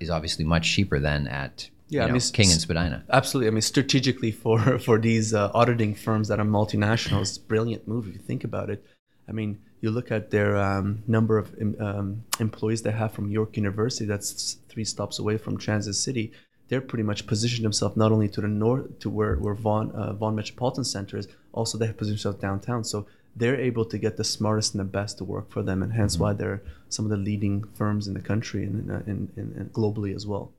is 0.00 0.10
obviously 0.10 0.44
much 0.44 0.70
cheaper 0.70 0.98
than 0.98 1.28
at 1.28 1.68
yeah, 1.88 2.00
you 2.02 2.08
know, 2.08 2.14
I 2.14 2.18
mean, 2.18 2.22
King 2.32 2.50
and 2.50 2.60
Spadina. 2.60 3.04
Absolutely. 3.10 3.48
I 3.48 3.50
mean, 3.50 3.60
strategically 3.60 4.32
for, 4.32 4.78
for 4.78 4.98
these 4.98 5.34
uh, 5.34 5.50
auditing 5.54 5.94
firms 5.94 6.28
that 6.28 6.40
are 6.40 6.44
multinationals, 6.44 7.38
brilliant 7.46 7.86
move 7.86 8.08
if 8.08 8.14
you 8.14 8.20
think 8.20 8.42
about 8.42 8.70
it. 8.70 8.84
I 9.28 9.32
mean, 9.32 9.58
you 9.84 9.90
look 9.90 10.10
at 10.10 10.30
their 10.30 10.56
um, 10.56 11.04
number 11.06 11.38
of 11.38 11.46
um, 11.78 12.24
employees 12.40 12.82
they 12.82 12.90
have 13.02 13.12
from 13.12 13.30
York 13.30 13.56
University, 13.56 14.06
that's 14.06 14.58
three 14.70 14.84
stops 14.84 15.18
away 15.20 15.36
from 15.38 15.56
Transit 15.56 15.94
City 15.94 16.32
they're 16.68 16.80
pretty 16.80 17.02
much 17.02 17.26
positioned 17.26 17.64
themselves 17.64 17.96
not 17.96 18.12
only 18.12 18.28
to 18.28 18.40
the 18.40 18.48
north, 18.48 18.98
to 19.00 19.10
where, 19.10 19.36
where 19.36 19.54
Vaughan, 19.54 19.90
uh, 19.92 20.12
Vaughan 20.14 20.34
Metropolitan 20.34 20.84
Center 20.84 21.18
is, 21.18 21.28
also 21.52 21.76
they 21.76 21.86
have 21.86 21.96
positioned 21.96 22.18
themselves 22.18 22.40
downtown. 22.40 22.84
So 22.84 23.06
they're 23.36 23.60
able 23.60 23.84
to 23.86 23.98
get 23.98 24.16
the 24.16 24.24
smartest 24.24 24.74
and 24.74 24.80
the 24.80 24.84
best 24.84 25.18
to 25.18 25.24
work 25.24 25.50
for 25.50 25.62
them, 25.62 25.82
and 25.82 25.92
hence 25.92 26.14
mm-hmm. 26.14 26.22
why 26.22 26.32
they're 26.32 26.62
some 26.88 27.04
of 27.04 27.10
the 27.10 27.16
leading 27.16 27.64
firms 27.74 28.06
in 28.08 28.14
the 28.14 28.20
country 28.20 28.64
and, 28.64 28.90
and, 28.90 29.32
and, 29.36 29.56
and 29.56 29.72
globally 29.72 30.14
as 30.14 30.26
well. 30.26 30.52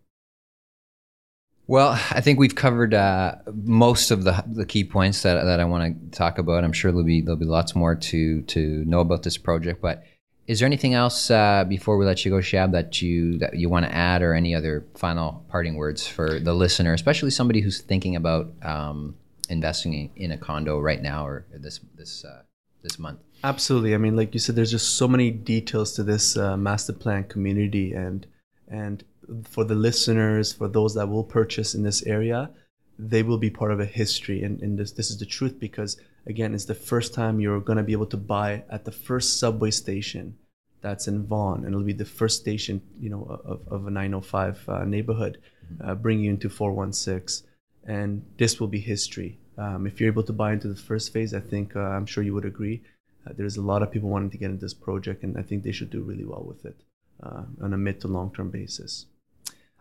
Well, 1.68 1.90
I 2.12 2.22
think 2.22 2.38
we've 2.38 2.54
covered 2.54 2.94
uh, 2.94 3.36
most 3.52 4.12
of 4.12 4.24
the 4.24 4.44
the 4.46 4.66
key 4.66 4.84
points 4.84 5.24
that, 5.24 5.44
that 5.44 5.60
I 5.60 5.66
want 5.66 6.12
to 6.12 6.18
talk 6.18 6.38
about. 6.38 6.64
I'm 6.64 6.74
sure 6.74 6.92
there'll 6.92 7.06
be 7.06 7.22
there'll 7.22 7.40
be 7.40 7.46
lots 7.46 7.76
more 7.76 7.96
to 7.96 8.42
to 8.44 8.86
know 8.86 9.00
about 9.00 9.24
this 9.24 9.38
project, 9.38 9.82
but 9.82 10.04
is 10.48 10.60
there 10.60 10.68
anything 10.68 10.94
else 10.94 11.32
uh, 11.32 11.66
before 11.68 11.98
we 11.98 12.06
let 12.06 12.24
you 12.24 12.30
go, 12.30 12.38
Shab, 12.38 12.72
that 12.74 13.02
you 13.02 13.40
that 13.40 13.56
you 13.56 13.68
want 13.68 13.86
to 13.86 13.92
add, 13.92 14.22
or 14.22 14.36
any 14.36 14.54
other 14.54 14.86
final 14.94 15.44
parting 15.50 15.76
words 15.76 16.06
for 16.06 16.40
the 16.40 16.54
listener, 16.54 16.94
especially 16.94 17.32
somebody 17.32 17.62
who's 17.62 17.82
thinking 17.82 18.16
about 18.16 18.52
um, 18.62 19.16
investing 19.50 20.12
in 20.16 20.32
a 20.32 20.38
condo 20.38 20.80
right 20.80 21.02
now 21.02 21.26
or 21.26 21.46
this 21.52 21.80
this 21.96 22.24
uh, 22.24 22.44
this 22.84 23.00
month? 23.00 23.20
Absolutely. 23.44 23.96
I 23.96 23.98
mean, 23.98 24.16
like 24.16 24.34
you 24.34 24.40
said, 24.40 24.56
there's 24.56 24.72
just 24.72 24.98
so 24.98 25.08
many 25.08 25.32
details 25.32 25.94
to 25.94 26.04
this 26.04 26.38
uh, 26.38 26.56
master 26.56 26.94
plan 26.94 27.24
community, 27.24 27.94
and 27.94 28.28
and 28.68 29.04
for 29.44 29.64
the 29.64 29.76
listeners, 29.76 30.54
for 30.54 30.68
those 30.68 30.94
that 30.96 31.10
will 31.10 31.24
purchase 31.24 31.76
in 31.76 31.84
this 31.84 32.04
area, 32.04 32.50
they 32.98 33.24
will 33.24 33.38
be 33.38 33.50
part 33.50 33.72
of 33.72 33.80
a 33.80 33.86
history, 33.86 34.44
and, 34.44 34.62
and 34.62 34.78
this 34.78 34.92
this 34.92 35.10
is 35.10 35.18
the 35.18 35.26
truth 35.26 35.60
because 35.60 35.98
again, 36.26 36.54
it's 36.54 36.66
the 36.66 36.76
first 36.76 37.14
time 37.14 37.40
you're 37.40 37.60
going 37.60 37.78
to 37.78 37.84
be 37.84 37.92
able 37.92 38.06
to 38.08 38.18
buy 38.18 38.64
at 38.70 38.86
the 38.86 38.92
first 38.92 39.40
subway 39.40 39.72
station 39.72 40.38
that's 40.82 41.08
in 41.08 41.26
Vaughan, 41.26 41.66
and 41.66 41.74
it'll 41.74 41.84
be 41.84 41.94
the 41.94 42.06
first 42.06 42.40
station, 42.40 42.82
you 43.00 43.10
know, 43.10 43.42
of, 43.44 43.62
of 43.68 43.88
a 43.88 43.92
905 43.92 44.70
uh, 44.70 44.86
neighborhood, 44.86 45.40
uh, 45.84 45.96
bring 45.96 46.20
you 46.20 46.30
into 46.30 46.50
416, 46.50 47.48
and 47.86 48.24
this 48.38 48.60
will 48.60 48.68
be 48.68 48.80
history. 48.80 49.40
Um, 49.58 49.88
if 49.88 50.00
you're 50.00 50.12
able 50.12 50.24
to 50.24 50.34
buy 50.34 50.54
into 50.54 50.68
the 50.68 50.76
first 50.76 51.12
phase, 51.12 51.34
I 51.34 51.40
think 51.40 51.76
uh, 51.76 51.80
I'm 51.80 52.06
sure 52.06 52.24
you 52.24 52.34
would 52.34 52.46
agree. 52.46 52.84
Uh, 53.26 53.34
there's 53.36 53.58
a 53.58 53.62
lot 53.62 53.82
of 53.82 53.92
people 53.92 54.10
wanting 54.10 54.30
to 54.32 54.38
get 54.38 54.52
into 54.52 54.62
this 54.62 54.74
project, 54.74 55.24
and 55.24 55.38
I 55.38 55.42
think 55.42 55.64
they 55.64 55.72
should 55.72 55.90
do 55.90 56.02
really 56.02 56.26
well 56.26 56.44
with 56.48 56.66
it 56.66 56.78
uh, 57.24 57.44
on 57.62 57.74
a 57.74 57.78
mid 57.78 58.02
to 58.02 58.08
long 58.08 58.32
term 58.34 58.52
basis. 58.52 59.08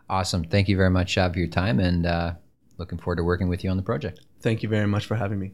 Awesome. 0.08 0.44
Thank 0.44 0.68
you 0.68 0.76
very 0.76 0.90
much, 0.90 1.14
Shab, 1.14 1.32
for 1.32 1.38
your 1.38 1.48
time, 1.48 1.80
and 1.80 2.06
uh, 2.06 2.34
looking 2.78 2.98
forward 2.98 3.16
to 3.16 3.24
working 3.24 3.48
with 3.48 3.64
you 3.64 3.70
on 3.70 3.76
the 3.76 3.82
project. 3.82 4.20
Thank 4.40 4.62
you 4.62 4.68
very 4.68 4.86
much 4.86 5.06
for 5.06 5.16
having 5.16 5.38
me. 5.38 5.52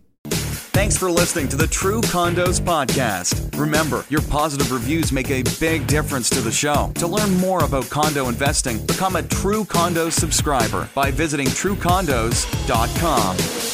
Thanks 0.72 0.96
for 0.96 1.10
listening 1.10 1.48
to 1.48 1.56
the 1.56 1.66
True 1.66 2.00
Condos 2.00 2.60
podcast. 2.60 3.58
Remember, 3.58 4.04
your 4.08 4.22
positive 4.22 4.72
reviews 4.72 5.12
make 5.12 5.30
a 5.30 5.42
big 5.58 5.86
difference 5.86 6.30
to 6.30 6.40
the 6.40 6.50
show. 6.50 6.90
To 6.96 7.06
learn 7.06 7.34
more 7.34 7.64
about 7.64 7.90
condo 7.90 8.28
investing, 8.28 8.84
become 8.86 9.16
a 9.16 9.22
True 9.22 9.64
Condos 9.64 10.12
subscriber 10.12 10.88
by 10.94 11.10
visiting 11.10 11.48
truecondos.com. 11.48 13.69